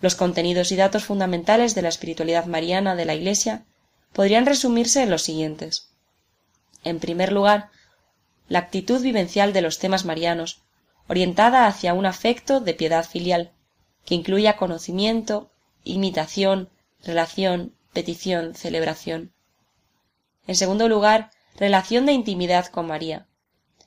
Los 0.00 0.14
contenidos 0.14 0.72
y 0.72 0.76
datos 0.76 1.04
fundamentales 1.04 1.74
de 1.74 1.82
la 1.82 1.88
espiritualidad 1.88 2.46
mariana 2.46 2.96
de 2.96 3.04
la 3.04 3.14
Iglesia 3.14 3.64
podrían 4.12 4.46
resumirse 4.46 5.02
en 5.02 5.10
los 5.10 5.22
siguientes. 5.22 5.90
En 6.84 6.98
primer 6.98 7.32
lugar, 7.32 7.70
la 8.48 8.58
actitud 8.60 9.00
vivencial 9.02 9.52
de 9.52 9.60
los 9.62 9.78
temas 9.78 10.04
marianos, 10.04 10.62
orientada 11.08 11.66
hacia 11.66 11.94
un 11.94 12.06
afecto 12.06 12.60
de 12.60 12.74
piedad 12.74 13.04
filial, 13.04 13.52
que 14.04 14.14
incluya 14.14 14.56
conocimiento, 14.56 15.50
imitación, 15.84 16.70
relación, 17.04 17.74
petición, 17.92 18.54
celebración. 18.54 19.32
En 20.46 20.56
segundo 20.56 20.88
lugar, 20.88 21.30
relación 21.56 22.06
de 22.06 22.12
intimidad 22.12 22.66
con 22.66 22.86
María, 22.86 23.26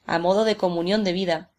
a 0.05 0.19
modo 0.19 0.45
de 0.45 0.57
comunión 0.57 1.03
de 1.03 1.13
vida, 1.13 1.51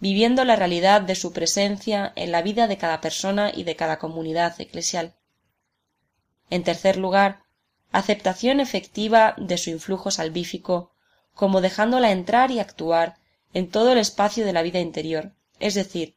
viviendo 0.00 0.44
la 0.44 0.56
realidad 0.56 1.00
de 1.00 1.14
su 1.14 1.32
presencia 1.32 2.12
en 2.16 2.32
la 2.32 2.42
vida 2.42 2.66
de 2.66 2.76
cada 2.76 3.00
persona 3.00 3.50
y 3.54 3.64
de 3.64 3.76
cada 3.76 3.98
comunidad 3.98 4.60
eclesial. 4.60 5.14
En 6.50 6.64
tercer 6.64 6.96
lugar, 6.96 7.44
aceptación 7.92 8.60
efectiva 8.60 9.34
de 9.38 9.58
su 9.58 9.70
influjo 9.70 10.10
salvífico 10.10 10.92
como 11.34 11.60
dejándola 11.60 12.12
entrar 12.12 12.50
y 12.50 12.60
actuar 12.60 13.16
en 13.52 13.70
todo 13.70 13.92
el 13.92 13.98
espacio 13.98 14.44
de 14.44 14.52
la 14.52 14.62
vida 14.62 14.80
interior, 14.80 15.32
es 15.60 15.74
decir, 15.74 16.16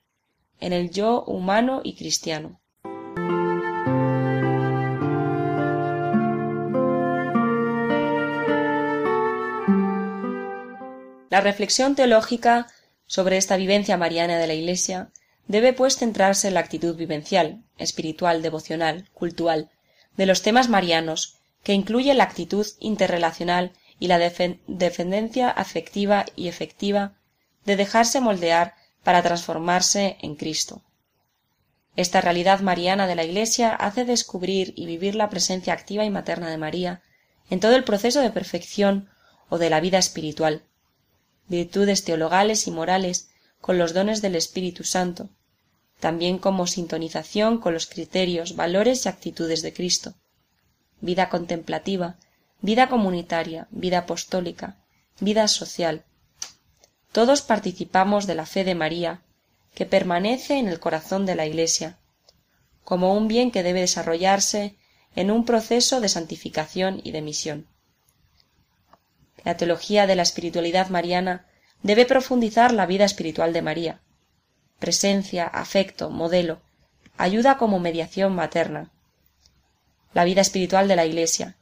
en 0.60 0.74
el 0.74 0.92
yo 0.92 1.24
humano 1.24 1.82
y 1.84 1.96
cristiano. 1.96 2.60
La 11.30 11.42
reflexión 11.42 11.96
teológica 11.96 12.68
sobre 13.06 13.38
esta 13.38 13.56
vivencia 13.58 13.98
mariana 13.98 14.38
de 14.38 14.48
la 14.48 14.54
Iglesia 14.54 15.12
debe 15.48 15.74
pues 15.74 15.98
centrarse 15.98 16.48
en 16.48 16.54
la 16.56 16.60
actitud 16.60 16.96
vivencial, 16.96 17.64
espiritual, 17.78 18.42
devocional, 18.42 19.10
cultural, 19.14 19.70
de 20.16 20.26
los 20.26 20.42
temas 20.42 20.70
marianos, 20.70 21.38
que 21.64 21.74
incluye 21.74 22.14
la 22.14 22.24
actitud 22.24 22.66
interrelacional 22.80 23.74
y 24.00 24.08
la 24.08 24.18
dependencia 24.18 25.50
afectiva 25.50 26.26
y 26.36 26.48
efectiva 26.48 27.14
de 27.66 27.76
dejarse 27.76 28.22
moldear 28.22 28.76
para 29.04 29.22
transformarse 29.22 30.18
en 30.22 30.36
Cristo. 30.36 30.84
Esta 31.96 32.22
realidad 32.22 32.62
mariana 32.62 33.08
de 33.08 33.16
la 33.16 33.24
Iglesia 33.24 33.76
hace 33.76 34.06
descubrir 34.06 34.74
y 34.76 34.86
vivir 34.86 35.16
la 35.16 35.30
presencia 35.30 35.74
activa 35.74 36.06
y 36.06 36.10
materna 36.10 36.50
de 36.50 36.58
María 36.58 37.02
en 37.50 37.60
todo 37.60 37.76
el 37.76 37.84
proceso 37.84 38.22
de 38.22 38.32
perfección 38.32 39.10
o 39.50 39.58
de 39.58 39.70
la 39.70 39.80
vida 39.80 39.98
espiritual, 39.98 40.64
virtudes 41.50 42.04
teologales 42.04 42.68
y 42.68 42.72
morales 42.72 43.30
con 43.60 43.78
los 43.78 43.94
dones 43.94 44.22
del 44.22 44.36
Espíritu 44.36 44.84
Santo, 44.84 45.30
también 46.00 46.38
como 46.38 46.68
sintonización 46.68 47.60
con 47.60 47.74
los 47.74 47.88
criterios, 47.88 48.56
valores 48.56 49.06
y 49.06 49.10
actitudes 49.10 49.62
de 49.62 49.74
Cristo, 49.74 50.14
vida 51.02 51.28
contemplativa, 51.30 52.18
vida 52.62 52.88
comunitaria, 52.88 53.68
vida 53.72 54.00
apostólica, 54.00 54.78
vida 55.20 55.48
social. 55.48 56.06
Todos 57.12 57.42
participamos 57.42 58.28
de 58.28 58.36
la 58.36 58.46
fe 58.46 58.64
de 58.64 58.76
María, 58.76 59.24
que 59.74 59.86
permanece 59.86 60.58
en 60.58 60.68
el 60.68 60.80
corazón 60.80 61.26
de 61.26 61.36
la 61.36 61.46
Iglesia, 61.46 62.00
como 62.84 63.14
un 63.14 63.28
bien 63.28 63.52
que 63.52 63.64
debe 63.64 63.82
desarrollarse 63.82 64.76
en 65.16 65.32
un 65.32 65.46
proceso 65.46 66.00
de 66.02 66.10
santificación 66.10 67.02
y 67.04 67.12
de 67.12 67.22
misión. 67.22 67.68
La 69.44 69.58
teología 69.58 70.08
de 70.08 70.16
la 70.16 70.24
espiritualidad 70.24 70.90
mariana 70.90 71.46
debe 71.84 72.06
profundizar 72.06 72.74
la 72.74 72.86
vida 72.86 73.06
espiritual 73.06 73.54
de 73.54 73.62
María. 73.62 74.02
Presencia, 74.80 75.46
afecto, 75.46 76.10
modelo, 76.10 76.62
ayuda 77.18 77.58
como 77.58 77.80
mediación 77.80 78.34
materna. 78.36 78.92
La 80.14 80.24
vida 80.24 80.42
espiritual 80.42 80.88
de 80.88 80.96
la 80.96 81.06
Iglesia, 81.06 81.56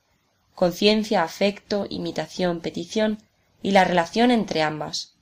conciencia, 0.56 1.24
afecto, 1.24 1.86
imitación, 1.90 2.62
petición 2.62 3.20
y 3.62 3.72
la 3.72 3.84
relación 3.84 4.32
entre 4.32 4.62
ambas. 4.62 5.16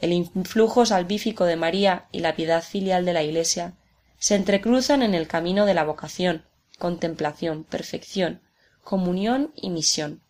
El 0.00 0.12
influjo 0.12 0.84
salvífico 0.84 1.44
de 1.44 1.56
María 1.56 2.06
y 2.12 2.20
la 2.20 2.34
piedad 2.34 2.62
filial 2.62 3.04
de 3.04 3.12
la 3.12 3.22
Iglesia 3.22 3.74
se 4.18 4.34
entrecruzan 4.34 5.02
en 5.02 5.14
el 5.14 5.26
camino 5.26 5.66
de 5.66 5.74
la 5.74 5.84
vocación, 5.84 6.44
contemplación, 6.78 7.64
perfección, 7.64 8.40
comunión 8.82 9.52
y 9.56 9.70
misión. 9.70 10.22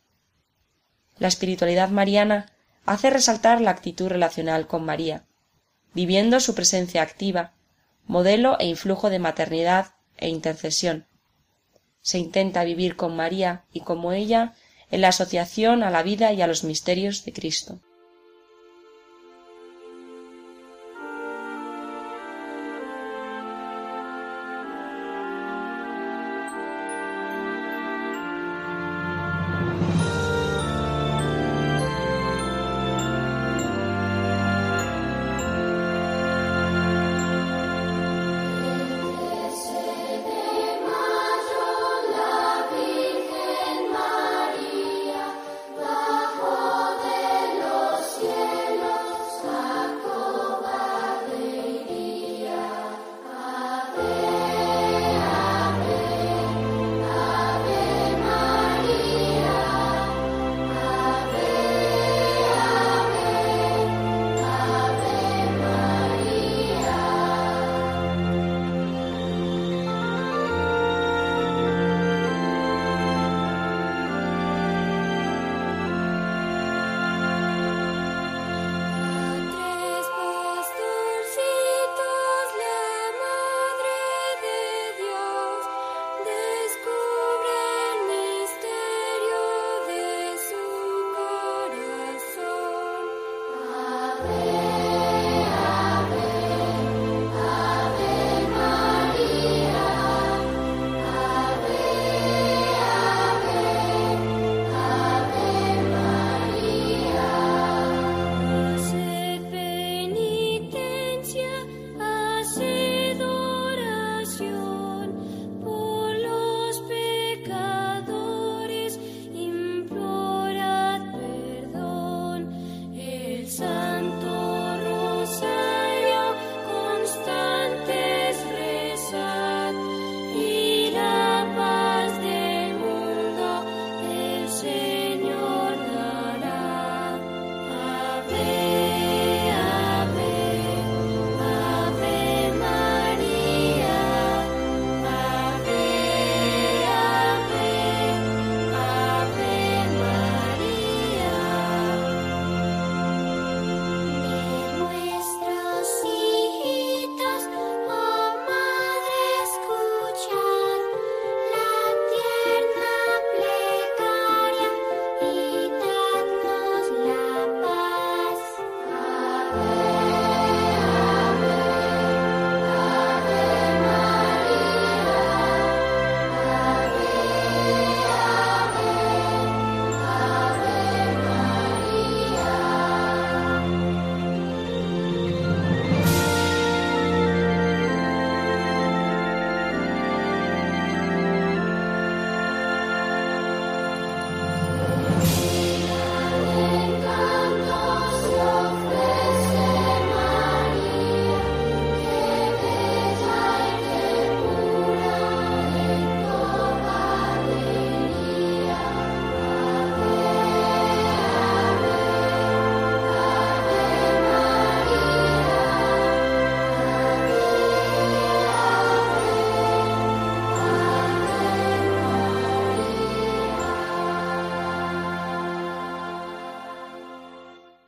La 1.23 1.29
espiritualidad 1.29 1.89
mariana 1.91 2.51
hace 2.85 3.09
resaltar 3.09 3.61
la 3.61 3.71
actitud 3.71 4.09
relacional 4.09 4.67
con 4.67 4.85
María, 4.85 5.23
viviendo 5.95 6.41
su 6.41 6.53
presencia 6.57 7.01
activa, 7.01 7.53
modelo 8.09 8.59
e 8.59 8.67
influjo 8.67 9.09
de 9.09 9.21
maternidad 9.21 9.95
e 10.17 10.29
intercesión, 10.29 11.07
se 12.01 12.19
intenta 12.19 12.65
vivir 12.65 12.97
con 12.97 13.15
María 13.15 13.63
y 13.73 13.83
como 13.83 14.11
ella 14.11 14.55
en 14.91 15.01
la 15.01 15.11
asociación 15.11 15.85
a 15.85 15.93
la 15.93 16.03
vida 16.03 16.33
y 16.33 16.43
a 16.43 16.49
los 16.49 16.65
misterios 16.65 17.25
de 17.25 17.33
Cristo. 17.33 17.79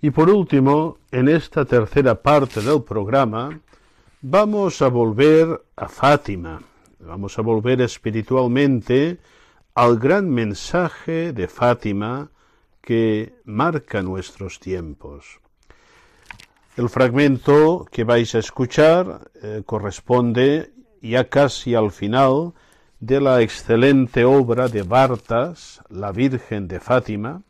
Y 0.04 0.10
por 0.10 0.28
último, 0.28 0.98
en 1.10 1.30
esta 1.30 1.64
tercera 1.64 2.14
parte 2.14 2.60
del 2.60 2.82
programa, 2.82 3.58
vamos 4.20 4.82
a 4.82 4.88
volver 4.88 5.62
a 5.76 5.88
Fátima, 5.88 6.60
vamos 7.00 7.38
a 7.38 7.40
volver 7.40 7.80
espiritualmente 7.80 9.16
al 9.74 9.98
gran 9.98 10.28
mensaje 10.28 11.32
de 11.32 11.48
Fátima 11.48 12.28
que 12.82 13.32
marca 13.46 14.02
nuestros 14.02 14.60
tiempos. 14.60 15.40
El 16.76 16.90
fragmento 16.90 17.86
que 17.90 18.04
vais 18.04 18.34
a 18.34 18.40
escuchar 18.40 19.30
eh, 19.42 19.62
corresponde 19.64 20.74
ya 21.00 21.30
casi 21.30 21.74
al 21.74 21.90
final 21.90 22.52
de 23.00 23.22
la 23.22 23.40
excelente 23.40 24.26
obra 24.26 24.68
de 24.68 24.82
Bartas, 24.82 25.80
La 25.88 26.12
Virgen 26.12 26.68
de 26.68 26.78
Fátima, 26.78 27.40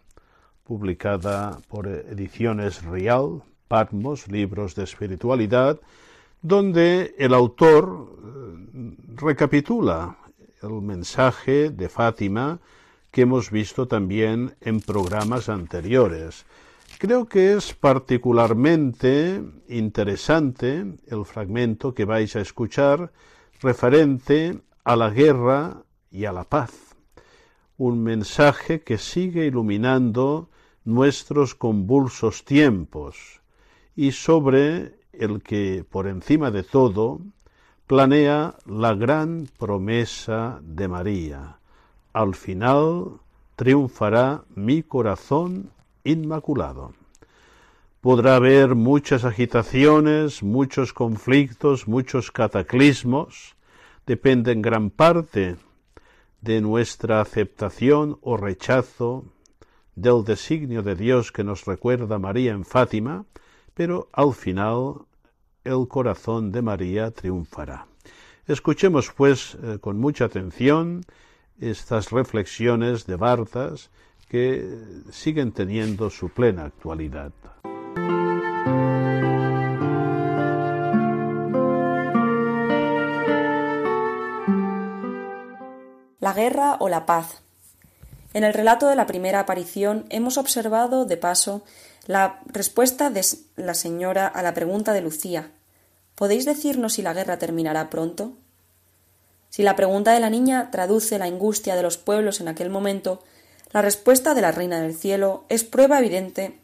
publicada 0.65 1.59
por 1.69 1.87
Ediciones 1.87 2.83
Real, 2.85 3.43
Patmos, 3.69 4.29
Libros 4.29 4.75
de 4.75 4.85
Espiritualidad, 4.85 5.81
donde 6.43 7.15
el 7.19 7.35
autor 7.35 8.17
eh, 8.19 8.97
recapitula 9.15 10.17
el 10.63 10.83
mensaje 10.83 11.71
de 11.71 11.89
Fátima 11.89 12.59
que 13.11 13.23
hemos 13.23 13.51
visto 13.51 13.87
también 13.87 14.57
en 14.61 14.81
programas 14.81 15.49
anteriores. 15.49 16.47
Creo 16.99 17.27
que 17.27 17.55
es 17.55 17.73
particularmente 17.75 19.43
interesante 19.69 20.97
el 21.07 21.25
fragmento 21.25 21.95
que 21.95 22.05
vais 22.05 22.35
a 22.37 22.41
escuchar 22.41 23.13
referente 23.61 24.59
a 24.85 24.97
la 24.97 25.11
guerra 25.11 25.83
y 26.11 26.25
a 26.25 26.33
la 26.33 26.45
paz. 26.45 26.94
Un 27.77 28.05
mensaje 28.05 28.83
que 28.83 28.99
sigue 28.99 29.47
iluminando 29.47 30.49
nuestros 30.85 31.57
convulsos 31.57 32.45
tiempos 32.45 33.41
y 33.97 34.13
sobre 34.13 34.95
el 35.13 35.43
que, 35.43 35.85
por 35.91 36.07
encima 36.07 36.53
de 36.53 36.63
todo, 36.63 37.21
planea 37.89 38.55
la 38.65 38.95
gran 38.95 39.49
promesa 39.59 40.61
de 40.63 40.87
María. 40.87 41.59
Al 42.13 42.37
final 42.37 43.19
triunfará 43.57 44.45
mi 44.55 44.85
corazón 44.85 45.71
inmaculado. 46.05 46.93
Podrá 48.01 48.37
haber 48.37 48.77
muchas 48.77 49.25
agitaciones, 49.25 50.45
muchos 50.45 50.93
conflictos, 50.93 51.89
muchos 51.89 52.31
cataclismos, 52.31 53.57
depende 54.07 54.53
en 54.53 54.63
gran 54.63 54.91
parte 54.91 55.57
de 56.45 56.61
nuestra 56.61 57.23
aceptación 57.23 58.19
o 58.21 58.37
rechazo 58.37 59.25
del 59.97 60.25
designio 60.25 60.83
de 60.83 60.95
Dios 60.95 61.33
que 61.33 61.43
nos 61.43 61.65
recuerda 61.65 62.19
María 62.19 62.53
en 62.53 62.67
Fátima, 62.67 63.25
pero 63.73 64.09
al 64.13 64.35
final 64.35 65.07
el 65.65 65.89
corazón 65.89 66.53
de 66.53 66.61
María 66.61 67.11
triunfará. 67.13 67.87
Escuchemos, 68.47 69.11
pues, 69.17 69.57
eh, 69.63 69.79
con 69.81 69.99
mucha 69.99 70.27
atención 70.27 71.01
estas 71.59 72.11
reflexiones 72.11 73.07
de 73.07 73.17
Bartas 73.17 73.91
que 74.29 74.69
siguen 75.11 75.53
teniendo 75.53 76.11
su 76.11 76.29
plena 76.29 76.65
actualidad. 76.65 77.33
Guerra 86.35 86.77
o 86.81 86.89
la 86.89 87.07
paz. 87.07 87.41
En 88.35 88.45
el 88.45 88.53
relato 88.53 88.89
de 88.89 88.97
la 88.97 89.07
primera 89.07 89.41
aparición 89.41 90.07
hemos 90.11 90.37
observado, 90.37 91.07
de 91.07 91.17
paso, 91.17 91.63
la 92.07 92.41
respuesta 92.47 93.09
de 93.09 93.25
la 93.57 93.75
señora 93.75 94.27
a 94.27 94.43
la 94.43 94.53
pregunta 94.53 94.93
de 94.93 95.01
Lucía. 95.01 95.51
¿Podéis 96.15 96.45
decirnos 96.45 96.95
si 96.95 97.03
la 97.03 97.15
guerra 97.15 97.39
terminará 97.39 97.91
pronto? 97.91 98.33
Si 99.51 99.63
la 99.63 99.77
pregunta 99.77 100.13
de 100.13 100.21
la 100.21 100.31
niña 100.31 100.71
traduce 100.71 101.19
la 101.19 101.27
angustia 101.27 101.77
de 101.77 101.83
los 101.83 101.97
pueblos 101.97 102.41
en 102.41 102.49
aquel 102.49 102.71
momento, 102.71 103.23
la 103.73 103.83
respuesta 103.83 104.35
de 104.35 104.41
la 104.41 104.53
Reina 104.53 104.81
del 104.81 104.97
Cielo 104.97 105.45
es 105.49 105.65
prueba 105.65 105.99
evidente 105.99 106.59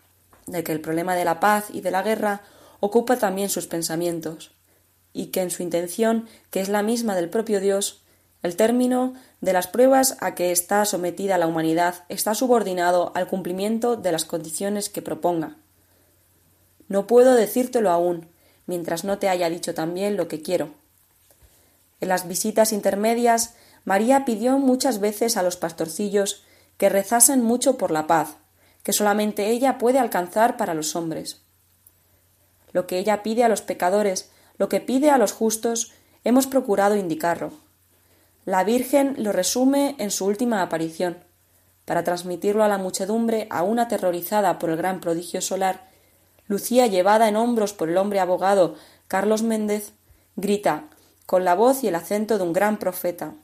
de 0.46 0.64
que 0.64 0.72
el 0.72 0.80
problema 0.80 1.14
de 1.14 1.24
la 1.24 1.40
paz 1.40 1.66
y 1.72 1.80
de 1.80 1.90
la 1.90 2.02
guerra 2.02 2.42
ocupa 2.80 3.16
también 3.16 3.48
sus 3.48 3.66
pensamientos, 3.66 4.52
y 5.12 5.26
que 5.26 5.42
en 5.42 5.50
su 5.50 5.62
intención, 5.62 6.28
que 6.50 6.60
es 6.60 6.68
la 6.68 6.82
misma 6.82 7.14
del 7.14 7.30
propio 7.30 7.60
Dios, 7.60 7.99
el 8.42 8.56
término 8.56 9.14
de 9.40 9.52
las 9.52 9.66
pruebas 9.66 10.16
a 10.20 10.34
que 10.34 10.50
está 10.50 10.84
sometida 10.84 11.38
la 11.38 11.46
humanidad 11.46 12.04
está 12.08 12.34
subordinado 12.34 13.12
al 13.14 13.28
cumplimiento 13.28 13.96
de 13.96 14.12
las 14.12 14.24
condiciones 14.24 14.88
que 14.88 15.02
proponga. 15.02 15.56
No 16.88 17.06
puedo 17.06 17.34
decírtelo 17.34 17.90
aún, 17.90 18.28
mientras 18.66 19.04
no 19.04 19.18
te 19.18 19.28
haya 19.28 19.50
dicho 19.50 19.74
también 19.74 20.16
lo 20.16 20.26
que 20.26 20.40
quiero. 20.40 20.70
En 22.00 22.08
las 22.08 22.26
visitas 22.26 22.72
intermedias, 22.72 23.54
María 23.84 24.24
pidió 24.24 24.58
muchas 24.58 25.00
veces 25.00 25.36
a 25.36 25.42
los 25.42 25.56
pastorcillos 25.56 26.44
que 26.78 26.88
rezasen 26.88 27.42
mucho 27.42 27.76
por 27.76 27.90
la 27.90 28.06
paz, 28.06 28.36
que 28.82 28.94
solamente 28.94 29.50
ella 29.50 29.76
puede 29.76 29.98
alcanzar 29.98 30.56
para 30.56 30.72
los 30.72 30.96
hombres. 30.96 31.42
Lo 32.72 32.86
que 32.86 32.98
ella 32.98 33.22
pide 33.22 33.44
a 33.44 33.48
los 33.48 33.60
pecadores, 33.60 34.30
lo 34.56 34.68
que 34.68 34.80
pide 34.80 35.10
a 35.10 35.18
los 35.18 35.32
justos, 35.32 35.92
hemos 36.24 36.46
procurado 36.46 36.96
indicarlo. 36.96 37.52
La 38.50 38.64
Virgen 38.64 39.14
lo 39.16 39.30
resume 39.30 39.94
en 39.98 40.10
su 40.10 40.26
última 40.26 40.60
aparición, 40.60 41.18
para 41.84 42.02
transmitirlo 42.02 42.64
a 42.64 42.68
la 42.68 42.78
muchedumbre 42.78 43.46
aún 43.48 43.78
aterrorizada 43.78 44.58
por 44.58 44.70
el 44.70 44.76
gran 44.76 45.00
prodigio 45.00 45.40
solar, 45.40 45.88
Lucía, 46.48 46.88
llevada 46.88 47.28
en 47.28 47.36
hombros 47.36 47.74
por 47.74 47.88
el 47.88 47.96
hombre 47.96 48.18
abogado 48.18 48.74
Carlos 49.06 49.44
Méndez, 49.44 49.92
grita, 50.34 50.88
con 51.26 51.44
la 51.44 51.54
voz 51.54 51.84
y 51.84 51.86
el 51.86 51.94
acento 51.94 52.38
de 52.38 52.42
un 52.42 52.52
gran 52.52 52.80
profeta 52.80 53.34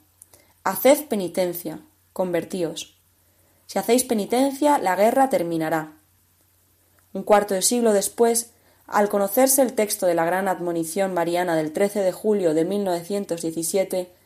Haced 0.65 1.07
penitencia, 1.07 1.79
convertíos. 2.11 2.99
Si 3.65 3.79
hacéis 3.79 4.03
penitencia, 4.03 4.77
la 4.77 4.97
guerra 4.97 5.29
terminará. 5.29 5.93
Un 7.13 7.23
cuarto 7.23 7.53
de 7.53 7.61
siglo 7.61 7.93
después, 7.93 8.51
al 8.87 9.07
conocerse 9.07 9.61
el 9.61 9.71
texto 9.71 10.05
de 10.05 10.15
la 10.15 10.25
gran 10.25 10.49
admonición 10.49 11.13
mariana 11.13 11.55
del 11.55 11.71
13 11.71 12.01
de 12.01 12.11
julio 12.11 12.53
de 12.53 12.65
1917, 12.65 14.16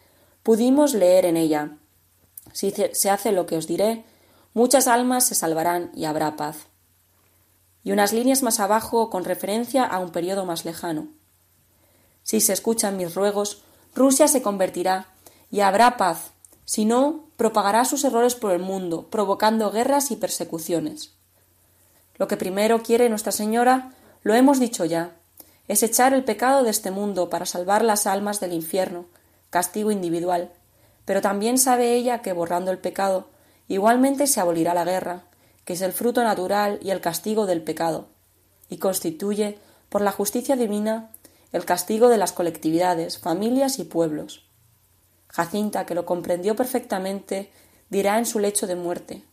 pudimos 0.43 0.93
leer 0.93 1.25
en 1.25 1.37
ella 1.37 1.77
Si 2.53 2.71
se 2.71 3.09
hace 3.09 3.31
lo 3.31 3.45
que 3.45 3.57
os 3.57 3.67
diré, 3.67 4.03
muchas 4.53 4.87
almas 4.87 5.25
se 5.25 5.35
salvarán 5.35 5.91
y 5.95 6.05
habrá 6.05 6.35
paz. 6.35 6.67
Y 7.83 7.91
unas 7.91 8.13
líneas 8.13 8.43
más 8.43 8.59
abajo 8.59 9.09
con 9.09 9.23
referencia 9.23 9.85
a 9.85 9.99
un 9.99 10.11
periodo 10.11 10.45
más 10.45 10.65
lejano. 10.65 11.07
Si 12.23 12.41
se 12.41 12.53
escuchan 12.53 12.97
mis 12.97 13.15
ruegos, 13.15 13.63
Rusia 13.95 14.27
se 14.27 14.41
convertirá 14.41 15.07
y 15.49 15.61
habrá 15.61 15.97
paz, 15.97 16.31
si 16.65 16.85
no, 16.85 17.25
propagará 17.35 17.85
sus 17.85 18.03
errores 18.03 18.35
por 18.35 18.51
el 18.51 18.59
mundo, 18.59 19.07
provocando 19.09 19.71
guerras 19.71 20.11
y 20.11 20.15
persecuciones. 20.15 21.11
Lo 22.15 22.27
que 22.27 22.37
primero 22.37 22.83
quiere 22.83 23.09
Nuestra 23.09 23.31
Señora, 23.31 23.93
lo 24.23 24.35
hemos 24.35 24.59
dicho 24.59 24.85
ya, 24.85 25.17
es 25.67 25.83
echar 25.83 26.13
el 26.13 26.23
pecado 26.23 26.63
de 26.63 26.69
este 26.69 26.91
mundo 26.91 27.29
para 27.29 27.45
salvar 27.45 27.83
las 27.83 28.07
almas 28.07 28.39
del 28.39 28.53
infierno, 28.53 29.05
castigo 29.51 29.91
individual, 29.91 30.51
pero 31.05 31.21
también 31.21 31.59
sabe 31.59 31.93
ella 31.93 32.23
que 32.23 32.33
borrando 32.33 32.71
el 32.71 32.79
pecado, 32.79 33.27
igualmente 33.67 34.25
se 34.25 34.39
abolirá 34.39 34.73
la 34.73 34.85
guerra, 34.85 35.25
que 35.65 35.73
es 35.73 35.81
el 35.81 35.93
fruto 35.93 36.23
natural 36.23 36.79
y 36.81 36.89
el 36.89 37.01
castigo 37.01 37.45
del 37.45 37.61
pecado, 37.61 38.07
y 38.69 38.77
constituye, 38.77 39.59
por 39.89 40.01
la 40.01 40.11
justicia 40.11 40.55
divina, 40.55 41.11
el 41.51 41.65
castigo 41.65 42.07
de 42.07 42.17
las 42.17 42.31
colectividades, 42.31 43.19
familias 43.19 43.77
y 43.77 43.83
pueblos. 43.83 44.45
Jacinta, 45.27 45.85
que 45.85 45.95
lo 45.95 46.05
comprendió 46.05 46.55
perfectamente, 46.55 47.51
dirá 47.89 48.17
en 48.17 48.25
su 48.25 48.39
lecho 48.39 48.67
de 48.67 48.75
muerte 48.75 49.23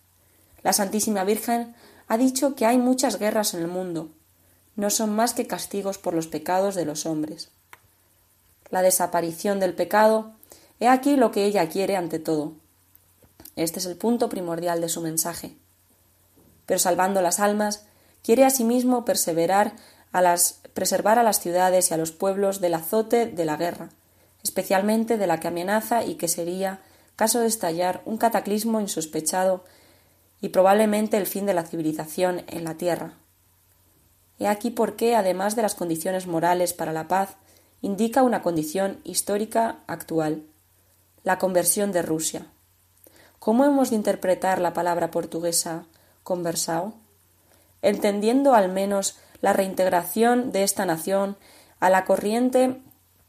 La 0.62 0.72
Santísima 0.72 1.24
Virgen 1.24 1.74
ha 2.08 2.18
dicho 2.18 2.54
que 2.54 2.66
hay 2.66 2.78
muchas 2.78 3.18
guerras 3.18 3.54
en 3.54 3.60
el 3.60 3.68
mundo. 3.68 4.08
No 4.74 4.90
son 4.90 5.14
más 5.14 5.34
que 5.34 5.46
castigos 5.46 5.98
por 5.98 6.14
los 6.14 6.26
pecados 6.26 6.74
de 6.74 6.84
los 6.84 7.06
hombres. 7.06 7.50
La 8.70 8.82
desaparición 8.82 9.60
del 9.60 9.74
pecado, 9.74 10.32
he 10.80 10.88
aquí 10.88 11.16
lo 11.16 11.30
que 11.30 11.44
ella 11.44 11.68
quiere 11.68 11.96
ante 11.96 12.18
todo. 12.18 12.52
Este 13.56 13.78
es 13.78 13.86
el 13.86 13.96
punto 13.96 14.28
primordial 14.28 14.80
de 14.80 14.88
su 14.88 15.00
mensaje. 15.00 15.56
Pero 16.66 16.78
salvando 16.78 17.22
las 17.22 17.40
almas, 17.40 17.86
quiere 18.22 18.44
asimismo 18.44 19.04
perseverar 19.04 19.74
a 20.12 20.20
las, 20.20 20.60
preservar 20.74 21.18
a 21.18 21.22
las 21.22 21.40
ciudades 21.40 21.90
y 21.90 21.94
a 21.94 21.96
los 21.96 22.12
pueblos 22.12 22.60
del 22.60 22.74
azote 22.74 23.26
de 23.26 23.44
la 23.44 23.56
guerra, 23.56 23.88
especialmente 24.42 25.16
de 25.16 25.26
la 25.26 25.40
que 25.40 25.48
amenaza 25.48 26.04
y 26.04 26.14
que 26.14 26.28
sería, 26.28 26.80
caso 27.16 27.40
de 27.40 27.46
estallar, 27.46 28.02
un 28.04 28.18
cataclismo 28.18 28.80
insospechado 28.80 29.64
y 30.40 30.50
probablemente 30.50 31.16
el 31.16 31.26
fin 31.26 31.46
de 31.46 31.54
la 31.54 31.64
civilización 31.64 32.44
en 32.46 32.64
la 32.64 32.74
tierra. 32.74 33.14
He 34.38 34.46
aquí 34.46 34.70
por 34.70 34.94
qué, 34.94 35.16
además 35.16 35.56
de 35.56 35.62
las 35.62 35.74
condiciones 35.74 36.26
morales 36.26 36.72
para 36.72 36.92
la 36.92 37.08
paz, 37.08 37.30
indica 37.80 38.22
una 38.22 38.42
condición 38.42 39.00
histórica 39.04 39.78
actual, 39.86 40.44
la 41.24 41.38
conversión 41.38 41.92
de 41.92 42.02
Rusia. 42.02 42.46
¿Cómo 43.38 43.64
hemos 43.64 43.90
de 43.90 43.96
interpretar 43.96 44.60
la 44.60 44.72
palabra 44.72 45.10
portuguesa 45.10 45.86
conversao? 46.22 46.94
entendiendo 47.82 48.54
al 48.54 48.70
menos 48.70 49.18
la 49.40 49.52
reintegración 49.52 50.52
de 50.52 50.62
esta 50.62 50.84
nación 50.84 51.36
a 51.80 51.90
la 51.90 52.04
corriente 52.04 52.80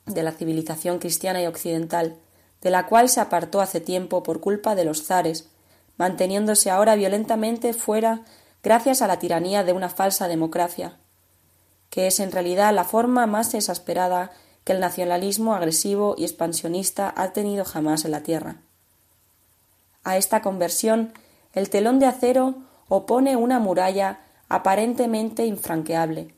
de 0.06 0.24
la 0.24 0.32
civilización 0.32 1.00
cristiana 1.00 1.42
y 1.42 1.46
occidental, 1.46 2.16
de 2.62 2.72
la 2.72 2.88
cual 2.88 3.10
se 3.10 3.22
apartó 3.22 3.62
hace 3.62 3.80
tiempo 3.80 4.24
por 4.24 4.40
culpa 4.40 4.76
de 4.76 4.86
los 4.86 5.06
zares, 5.06 5.50
manteniéndose 5.98 6.72
ahora 6.72 6.96
violentamente 6.96 7.74
fuera 7.74 8.22
gracias 8.64 9.02
a 9.02 9.08
la 9.08 9.20
tiranía 9.20 9.64
de 9.64 9.74
una 9.74 9.90
falsa 9.90 10.28
democracia, 10.28 10.98
que 11.90 12.08
es 12.08 12.20
en 12.20 12.32
realidad 12.32 12.74
la 12.74 12.84
forma 12.84 13.26
más 13.28 13.54
exasperada 13.54 14.32
que 14.64 14.74
el 14.74 14.80
nacionalismo 14.80 15.56
agresivo 15.56 16.16
y 16.18 16.24
expansionista 16.24 17.14
ha 17.16 17.34
tenido 17.34 17.66
jamás 17.66 18.06
en 18.06 18.12
la 18.12 18.22
tierra. 18.22 18.58
A 20.04 20.18
esta 20.18 20.42
conversión 20.42 21.14
el 21.54 21.70
telón 21.70 22.00
de 22.00 22.06
acero 22.06 22.56
opone 22.88 23.36
una 23.36 23.60
muralla 23.60 24.20
aparentemente 24.50 25.46
infranqueable, 25.46 26.34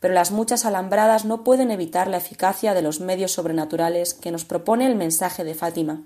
pero 0.00 0.14
las 0.14 0.30
muchas 0.30 0.64
alambradas 0.64 1.24
no 1.24 1.42
pueden 1.42 1.70
evitar 1.70 2.08
la 2.08 2.18
eficacia 2.18 2.74
de 2.74 2.82
los 2.82 3.00
medios 3.00 3.32
sobrenaturales 3.32 4.14
que 4.14 4.30
nos 4.30 4.44
propone 4.44 4.86
el 4.86 4.94
mensaje 4.94 5.44
de 5.44 5.54
Fátima. 5.54 6.02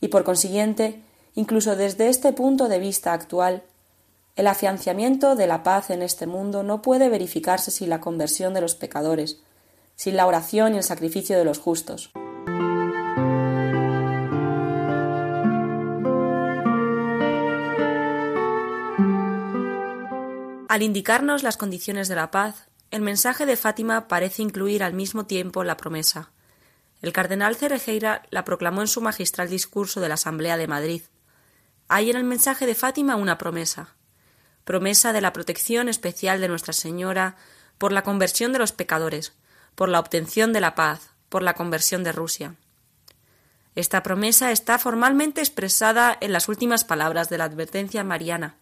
Y 0.00 0.08
por 0.08 0.24
consiguiente, 0.24 1.02
incluso 1.34 1.76
desde 1.76 2.08
este 2.08 2.32
punto 2.32 2.68
de 2.68 2.78
vista 2.78 3.12
actual, 3.12 3.62
el 4.36 4.46
afianciamiento 4.48 5.34
de 5.34 5.46
la 5.46 5.62
paz 5.62 5.88
en 5.88 6.02
este 6.02 6.26
mundo 6.26 6.62
no 6.62 6.82
puede 6.82 7.08
verificarse 7.08 7.70
sin 7.70 7.88
la 7.88 8.00
conversión 8.00 8.52
de 8.52 8.60
los 8.60 8.74
pecadores, 8.74 9.38
sin 9.96 10.14
la 10.14 10.26
oración 10.26 10.74
y 10.74 10.76
el 10.76 10.82
sacrificio 10.82 11.38
de 11.38 11.44
los 11.44 11.58
justos. 11.58 12.12
Al 20.68 20.82
indicarnos 20.82 21.42
las 21.42 21.56
condiciones 21.56 22.08
de 22.08 22.16
la 22.16 22.30
paz, 22.30 22.68
el 22.90 23.00
mensaje 23.00 23.46
de 23.46 23.56
Fátima 23.56 24.06
parece 24.06 24.42
incluir 24.42 24.82
al 24.82 24.92
mismo 24.92 25.24
tiempo 25.24 25.64
la 25.64 25.78
promesa. 25.78 26.30
El 27.00 27.14
cardenal 27.14 27.56
Cerejeira 27.56 28.22
la 28.28 28.44
proclamó 28.44 28.82
en 28.82 28.88
su 28.88 29.00
magistral 29.00 29.48
discurso 29.48 30.02
de 30.02 30.08
la 30.08 30.14
Asamblea 30.14 30.58
de 30.58 30.66
Madrid. 30.66 31.02
Hay 31.88 32.10
en 32.10 32.16
el 32.16 32.24
mensaje 32.24 32.66
de 32.66 32.74
Fátima 32.74 33.16
una 33.16 33.38
promesa, 33.38 33.95
promesa 34.66 35.14
de 35.14 35.22
la 35.22 35.32
protección 35.32 35.88
especial 35.88 36.42
de 36.42 36.48
Nuestra 36.48 36.74
Señora 36.74 37.36
por 37.78 37.92
la 37.92 38.02
conversión 38.02 38.52
de 38.52 38.58
los 38.58 38.72
pecadores, 38.72 39.32
por 39.74 39.88
la 39.88 40.00
obtención 40.00 40.52
de 40.52 40.60
la 40.60 40.74
paz, 40.74 41.12
por 41.30 41.42
la 41.42 41.54
conversión 41.54 42.04
de 42.04 42.12
Rusia. 42.12 42.54
Esta 43.74 44.02
promesa 44.02 44.52
está 44.52 44.78
formalmente 44.78 45.40
expresada 45.40 46.18
en 46.20 46.32
las 46.32 46.50
últimas 46.50 46.84
palabras 46.84 47.30
de 47.30 47.38
la 47.38 47.44
advertencia 47.44 48.04
mariana 48.04 48.56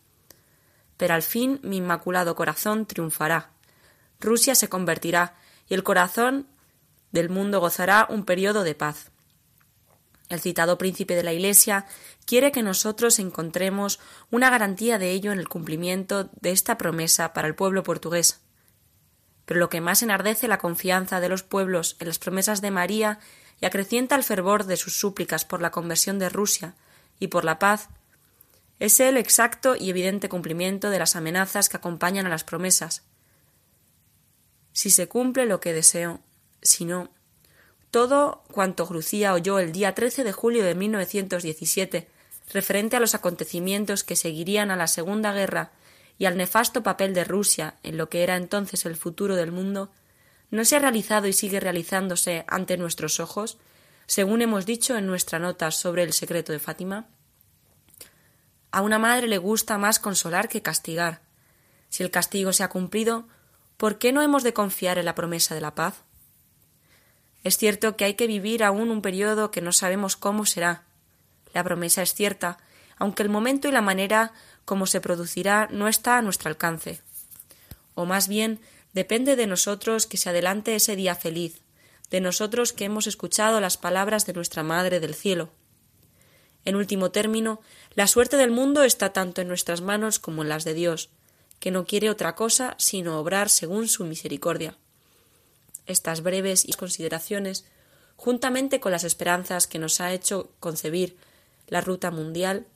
pero 0.96 1.14
al 1.14 1.22
fin 1.22 1.61
mi 1.62 1.78
inmaculado 1.78 2.34
corazón 2.34 2.86
triunfará. 2.86 3.50
Rusia 4.20 4.55
se 4.55 4.68
convertirá 4.68 5.34
y 5.68 5.74
el 5.74 5.82
corazón 5.82 6.46
del 7.12 7.28
mundo 7.30 7.61
gozará 7.61 8.07
un 8.09 8.24
periodo 8.24 8.64
de 8.64 8.74
paz. 8.74 9.11
El 10.28 10.40
citado 10.40 10.78
príncipe 10.78 11.14
de 11.14 11.22
la 11.22 11.32
Iglesia 11.32 11.86
quiere 12.26 12.52
que 12.52 12.62
nosotros 12.62 13.18
encontremos 13.18 14.00
una 14.30 14.50
garantía 14.50 14.98
de 14.98 15.10
ello 15.10 15.32
en 15.32 15.38
el 15.38 15.48
cumplimiento 15.48 16.30
de 16.40 16.50
esta 16.50 16.78
promesa 16.78 17.32
para 17.32 17.48
el 17.48 17.54
pueblo 17.54 17.82
portugués. 17.82 18.40
Pero 19.44 19.60
lo 19.60 19.68
que 19.68 19.80
más 19.80 20.02
enardece 20.02 20.48
la 20.48 20.58
confianza 20.58 21.20
de 21.20 21.28
los 21.28 21.42
pueblos 21.42 21.96
en 22.00 22.08
las 22.08 22.18
promesas 22.18 22.60
de 22.60 22.70
María 22.70 23.18
y 23.60 23.66
acrecienta 23.66 24.16
el 24.16 24.24
fervor 24.24 24.64
de 24.64 24.76
sus 24.76 24.96
súplicas 24.96 25.44
por 25.44 25.60
la 25.60 25.70
conversión 25.70 26.18
de 26.18 26.28
Rusia 26.28 26.74
y 27.18 27.28
por 27.28 27.44
la 27.44 27.58
paz 27.58 27.88
es 28.80 28.98
el 29.00 29.16
exacto 29.16 29.76
y 29.76 29.90
evidente 29.90 30.28
cumplimiento 30.28 30.90
de 30.90 30.98
las 30.98 31.16
amenazas 31.16 31.68
que 31.68 31.76
acompañan 31.76 32.26
a 32.26 32.30
las 32.30 32.44
promesas. 32.44 33.02
Si 34.72 34.90
se 34.90 35.06
cumple 35.08 35.46
lo 35.46 35.60
que 35.60 35.72
deseo, 35.72 36.20
si 36.60 36.84
no, 36.84 37.10
todo 37.90 38.42
cuanto 38.50 38.86
Grucía 38.86 39.34
oyó 39.34 39.60
el 39.60 39.70
día 39.70 39.94
13 39.94 40.24
de 40.24 40.32
julio 40.32 40.64
de 40.64 40.74
1917 40.74 42.08
referente 42.53 42.97
a 42.97 43.01
los 43.01 43.14
acontecimientos 43.14 44.05
que 44.05 44.16
seguirían 44.16 44.70
a 44.70 44.76
la 44.76 44.86
Segunda 44.86 45.32
Guerra 45.32 45.72
y 46.18 46.26
al 46.26 46.36
nefasto 46.36 46.82
papel 46.82 47.14
de 47.14 47.24
Rusia 47.24 47.74
en 47.82 47.97
lo 47.97 48.09
que 48.09 48.22
era 48.22 48.36
entonces 48.36 48.84
el 48.86 48.97
futuro 48.97 49.36
del 49.36 49.53
mundo, 49.53 49.90
no 50.51 50.64
se 50.64 50.76
ha 50.76 50.78
realizado 50.78 51.26
y 51.26 51.32
sigue 51.32 51.59
realizándose 51.59 52.45
ante 52.47 52.76
nuestros 52.76 53.18
ojos, 53.18 53.59
según 54.07 54.42
hemos 54.42 54.66
dicho 54.66 54.97
en 54.97 55.07
nuestra 55.07 55.38
nota 55.38 55.70
sobre 55.70 56.03
el 56.03 56.12
secreto 56.12 56.53
de 56.53 56.59
Fátima? 56.59 57.07
A 58.70 58.82
una 58.82 58.99
madre 58.99 59.26
le 59.26 59.38
gusta 59.38 59.78
más 59.78 59.99
consolar 59.99 60.49
que 60.49 60.62
castigar. 60.62 61.22
Si 61.88 62.03
el 62.03 62.11
castigo 62.11 62.53
se 62.53 62.62
ha 62.62 62.68
cumplido, 62.68 63.26
¿por 63.76 63.99
qué 63.99 64.12
no 64.12 64.20
hemos 64.22 64.42
de 64.42 64.53
confiar 64.53 64.99
en 64.99 65.07
la 65.07 65.14
promesa 65.14 65.55
de 65.55 65.61
la 65.61 65.74
paz? 65.74 66.03
Es 67.45 67.57
cierto 67.57 67.97
que 67.97 68.05
hay 68.05 68.14
que 68.14 68.26
vivir 68.26 68.64
aún 68.64 68.90
un 68.90 69.03
periodo 69.03 69.51
que 69.51 69.61
no 69.61 69.72
sabemos 69.72 70.16
cómo 70.16 70.47
será. 70.47 70.82
La 71.55 71.64
promesa 71.64 72.02
es 72.02 72.12
cierta, 72.12 72.59
aunque 72.98 73.22
el 73.22 73.30
momento 73.30 73.68
y 73.68 73.72
la 73.72 73.80
manera 73.80 74.32
como 74.64 74.86
se 74.86 75.00
producirá 75.00 75.68
no 75.70 75.88
está 75.88 76.18
a 76.18 76.22
nuestro 76.22 76.50
alcance. 76.50 77.00
O 77.94 78.05
más 78.05 78.28
bien 78.28 78.61
depende 78.92 79.36
de 79.36 79.46
nosotros 79.46 80.07
que 80.07 80.16
se 80.16 80.28
adelante 80.28 80.74
ese 80.74 80.96
día 80.96 81.14
feliz, 81.14 81.62
de 82.11 82.20
nosotros 82.20 82.72
que 82.72 82.84
hemos 82.84 83.07
escuchado 83.07 83.61
las 83.61 83.76
palabras 83.76 84.26
de 84.26 84.34
nuestra 84.34 84.62
Madre 84.62 85.00
del 85.00 85.14
Cielo. 85.14 85.50
En 86.64 86.76
último 86.76 87.11
término, 87.11 87.61
la 87.94 88.07
suerte 88.07 88.36
del 88.36 88.50
mundo 88.50 88.82
está 88.82 89.12
tanto 89.12 89.40
en 89.40 89.48
nuestras 89.48 89.80
manos 89.80 90.18
como 90.18 90.42
en 90.42 90.48
las 90.48 90.64
de 90.64 90.74
Dios, 90.74 91.11
que 91.61 91.70
no 91.70 91.84
quiere 91.86 92.11
otra 92.11 92.34
cosa 92.34 92.74
sino 92.78 93.18
obrar 93.18 93.48
según 93.48 93.88
su 93.88 94.05
misericordia. 94.05 94.76
Estas 95.86 96.22
breves 96.22 96.66
consideraciones, 96.76 97.66
juntamente 98.16 98.80
con 98.80 98.92
las 98.92 99.05
esperanzas 99.05 99.66
que 99.66 99.78
nos 99.78 100.00
ha 100.00 100.12
hecho 100.12 100.50
concebir 100.61 101.16
la 101.66 101.80
ruta 101.80 102.10
mundial, 102.10 102.66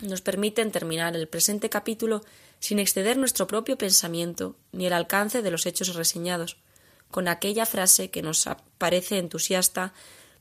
nos 0.00 0.20
permiten 0.20 0.72
terminar 0.72 1.16
el 1.16 1.28
presente 1.28 1.70
capítulo 1.70 2.22
sin 2.60 2.78
exceder 2.78 3.16
nuestro 3.16 3.46
propio 3.46 3.78
pensamiento 3.78 4.56
ni 4.72 4.86
el 4.86 4.92
alcance 4.92 5.42
de 5.42 5.50
los 5.50 5.66
hechos 5.66 5.94
reseñados, 5.94 6.58
con 7.10 7.28
aquella 7.28 7.66
frase 7.66 8.10
que 8.10 8.22
nos 8.22 8.48
parece 8.78 9.18
entusiasta 9.18 9.92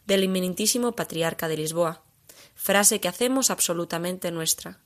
del 0.06 0.24
inminentísimo 0.24 0.94
patriarca 0.94 1.48
de 1.48 1.58
Lisboa, 1.58 2.02
frase 2.56 3.00
que 3.00 3.08
hacemos 3.08 3.50
absolutamente 3.50 4.32
nuestra. 4.32 4.80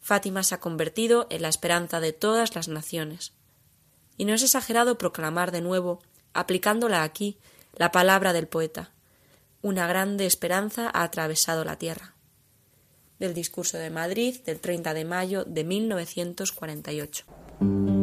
Fátima 0.00 0.42
se 0.42 0.54
ha 0.54 0.60
convertido 0.60 1.26
en 1.30 1.42
la 1.42 1.48
esperanza 1.48 2.00
de 2.00 2.12
todas 2.12 2.54
las 2.54 2.68
naciones. 2.68 3.32
Y 4.16 4.24
no 4.24 4.34
es 4.34 4.42
exagerado 4.42 4.98
proclamar 4.98 5.52
de 5.52 5.60
nuevo, 5.60 6.02
aplicándola 6.32 7.02
aquí, 7.02 7.38
la 7.76 7.92
palabra 7.92 8.32
del 8.32 8.48
poeta. 8.48 8.90
Una 9.62 9.86
grande 9.86 10.26
esperanza 10.26 10.90
ha 10.92 11.02
atravesado 11.02 11.64
la 11.64 11.78
tierra. 11.78 12.11
Del 13.22 13.34
discurso 13.34 13.78
de 13.78 13.88
Madrid 13.88 14.34
del 14.44 14.58
30 14.58 14.94
de 14.94 15.04
mayo 15.04 15.44
de 15.44 15.62
1948. 15.62 18.01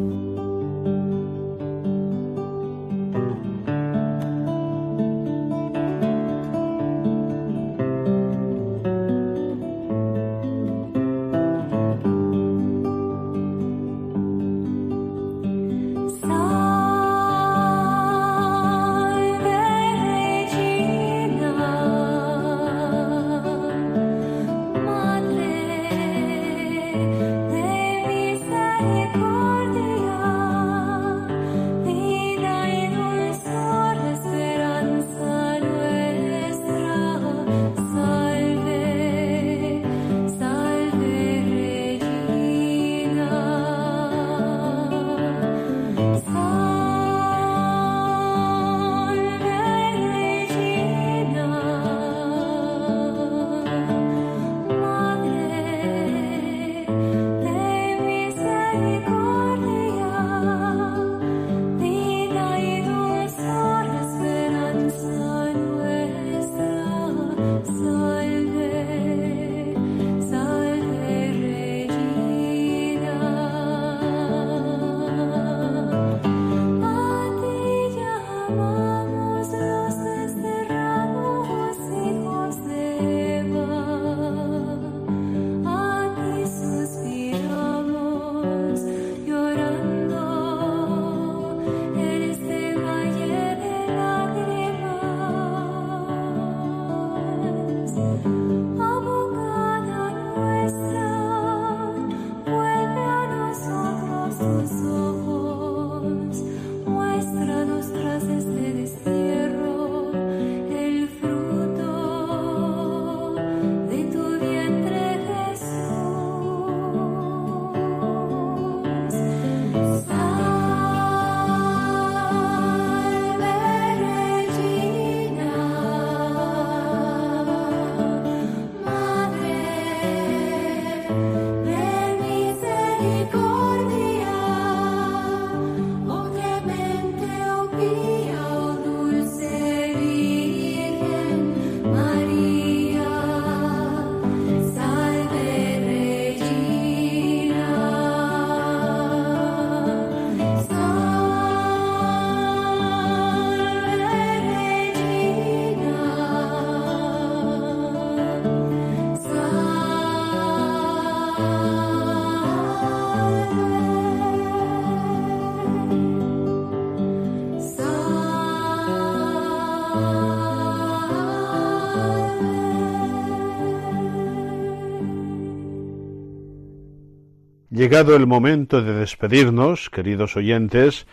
Llegado 177.79 178.13
el 178.13 178.27
momento 178.27 178.81
de 178.81 178.93
despedirnos, 178.93 179.89
queridos 179.89 180.35
oyentes, 180.35 181.07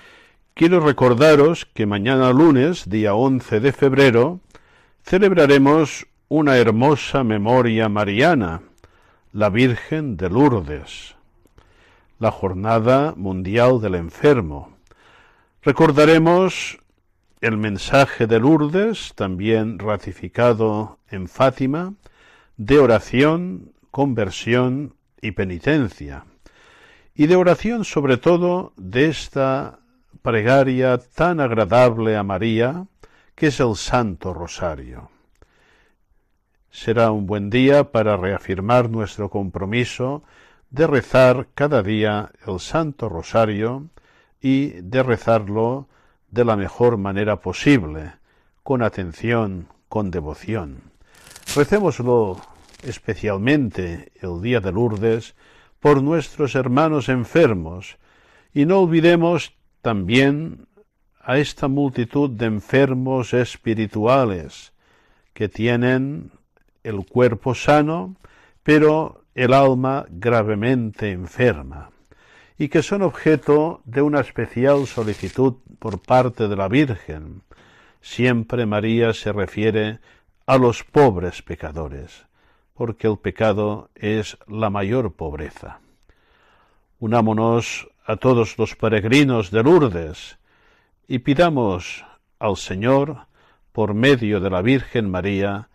quiero 0.53 0.81
recordaros 0.81 1.65
que 1.65 1.87
mañana 1.87 2.33
lunes, 2.33 2.89
día 2.89 3.15
11 3.15 3.61
de 3.61 3.71
febrero, 3.71 4.41
celebraremos 5.05 6.09
una 6.27 6.57
hermosa 6.57 7.23
memoria 7.23 7.89
mariana, 7.89 8.63
la 9.33 9.49
Virgen 9.49 10.17
de 10.17 10.29
Lourdes, 10.29 11.15
la 12.19 12.33
Jornada 12.33 13.15
Mundial 13.17 13.81
del 13.81 13.95
Enfermo. 13.95 14.77
Recordaremos 15.63 16.81
el 17.43 17.59
mensaje 17.59 18.27
de 18.27 18.41
Lourdes, 18.41 19.13
también 19.15 19.79
ratificado 19.79 20.99
en 21.13 21.29
Fátima, 21.29 21.95
de 22.57 22.81
oración, 22.81 23.73
conversión 23.93 24.97
y 25.23 25.31
penitencia, 25.31 26.25
y 27.17 27.27
de 27.27 27.37
oración 27.37 27.85
sobre 27.85 28.19
todo 28.19 28.73
de 28.77 29.07
esta 29.07 29.79
pregaria 30.23 30.99
tan 30.99 31.41
agradable 31.41 32.17
a 32.17 32.23
María, 32.23 32.87
que 33.35 33.47
es 33.49 33.61
el 33.61 33.75
Santo 33.77 34.35
Rosario. 34.35 35.11
Será 36.71 37.11
un 37.11 37.27
buen 37.27 37.49
día 37.49 37.91
para 37.91 38.19
reafirmar 38.19 38.91
nuestro 38.91 39.31
compromiso 39.31 40.25
de 40.71 40.87
rezar 40.87 41.49
cada 41.55 41.83
día 41.83 42.33
el 42.47 42.61
Santo 42.61 43.09
Rosario 43.09 43.89
y 44.43 44.69
de 44.83 45.03
rezarlo 45.03 45.89
de 46.31 46.45
la 46.45 46.57
mejor 46.57 46.99
manera 46.99 47.41
posible, 47.41 48.13
con 48.63 48.83
atención, 48.83 49.69
con 49.89 50.11
devoción. 50.11 50.83
Recémoslo 51.55 52.39
especialmente 52.83 54.13
el 54.21 54.43
día 54.43 54.61
de 54.61 54.73
Lourdes 54.73 55.35
por 55.87 56.03
nuestros 56.03 56.57
hermanos 56.57 57.09
enfermos 57.09 57.97
y 58.53 58.67
no 58.67 58.81
olvidemos 58.81 59.53
también 59.83 60.67
a 61.21 61.39
esta 61.39 61.69
multitud 61.69 62.29
de 62.29 62.47
enfermos 62.47 63.33
espirituales 63.33 64.73
que 65.33 65.49
tienen 65.49 66.33
el 66.83 67.07
cuerpo 67.07 67.55
sano, 67.55 68.17
pero 68.65 69.23
el 69.37 69.53
alma 69.53 70.07
gravemente 70.11 71.13
enferma, 71.13 71.91
y 72.59 72.67
que 72.67 72.83
son 72.83 73.03
objeto 73.03 73.81
de 73.85 74.03
una 74.03 74.19
especial 74.19 74.89
solicitud 74.89 75.55
por 75.79 76.01
parte 76.01 76.49
de 76.49 76.57
la 76.57 76.67
Virgen. 76.67 77.43
Siempre 78.01 78.67
María 78.67 79.15
se 79.15 79.33
refiere 79.33 80.01
a 80.47 80.59
los 80.59 80.83
pobres 80.83 81.43
pecadores, 81.43 82.27
porque 82.77 83.07
el 83.07 83.19
pecado 83.19 83.91
es 83.95 84.39
la 84.47 84.71
mayor 84.71 85.15
pobreza. 85.15 85.81
Unámonos 86.99 87.89
a 88.05 88.17
todos 88.17 88.59
los 88.59 88.77
peregrinos 88.77 89.51
de 89.51 89.63
Lourdes 89.63 90.39
y 91.09 91.21
pidamos 91.21 92.05
al 92.39 92.57
Señor, 92.57 93.27
por 93.73 93.95
medio 93.95 94.41
de 94.41 94.51
la 94.51 94.63
Virgen 94.63 95.11
María, 95.11 95.69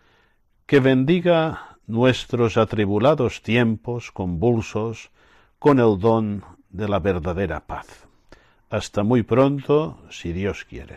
que 0.66 0.80
bendiga 0.80 1.78
nuestros 1.86 2.56
atribulados 2.56 3.42
tiempos 3.42 4.10
convulsos 4.10 5.10
con 5.58 5.78
el 5.78 5.98
don 5.98 6.44
de 6.70 6.88
la 6.88 6.98
verdadera 6.98 7.66
paz. 7.66 8.06
Hasta 8.70 9.02
muy 9.02 9.22
pronto, 9.22 9.98
si 10.10 10.32
Dios 10.32 10.64
quiere. 10.64 10.96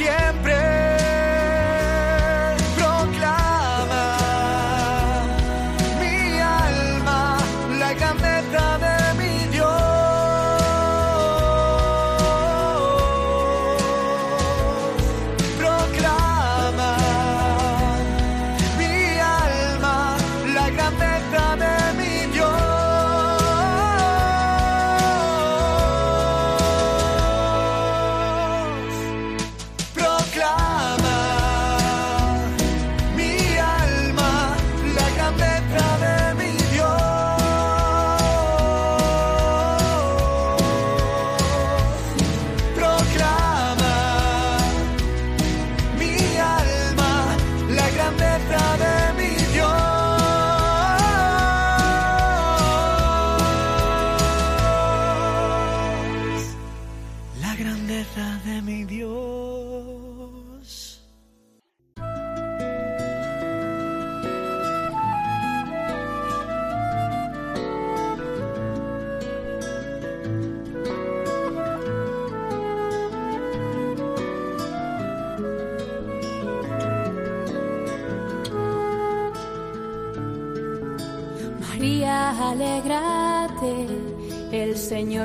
siempre. 0.00 0.59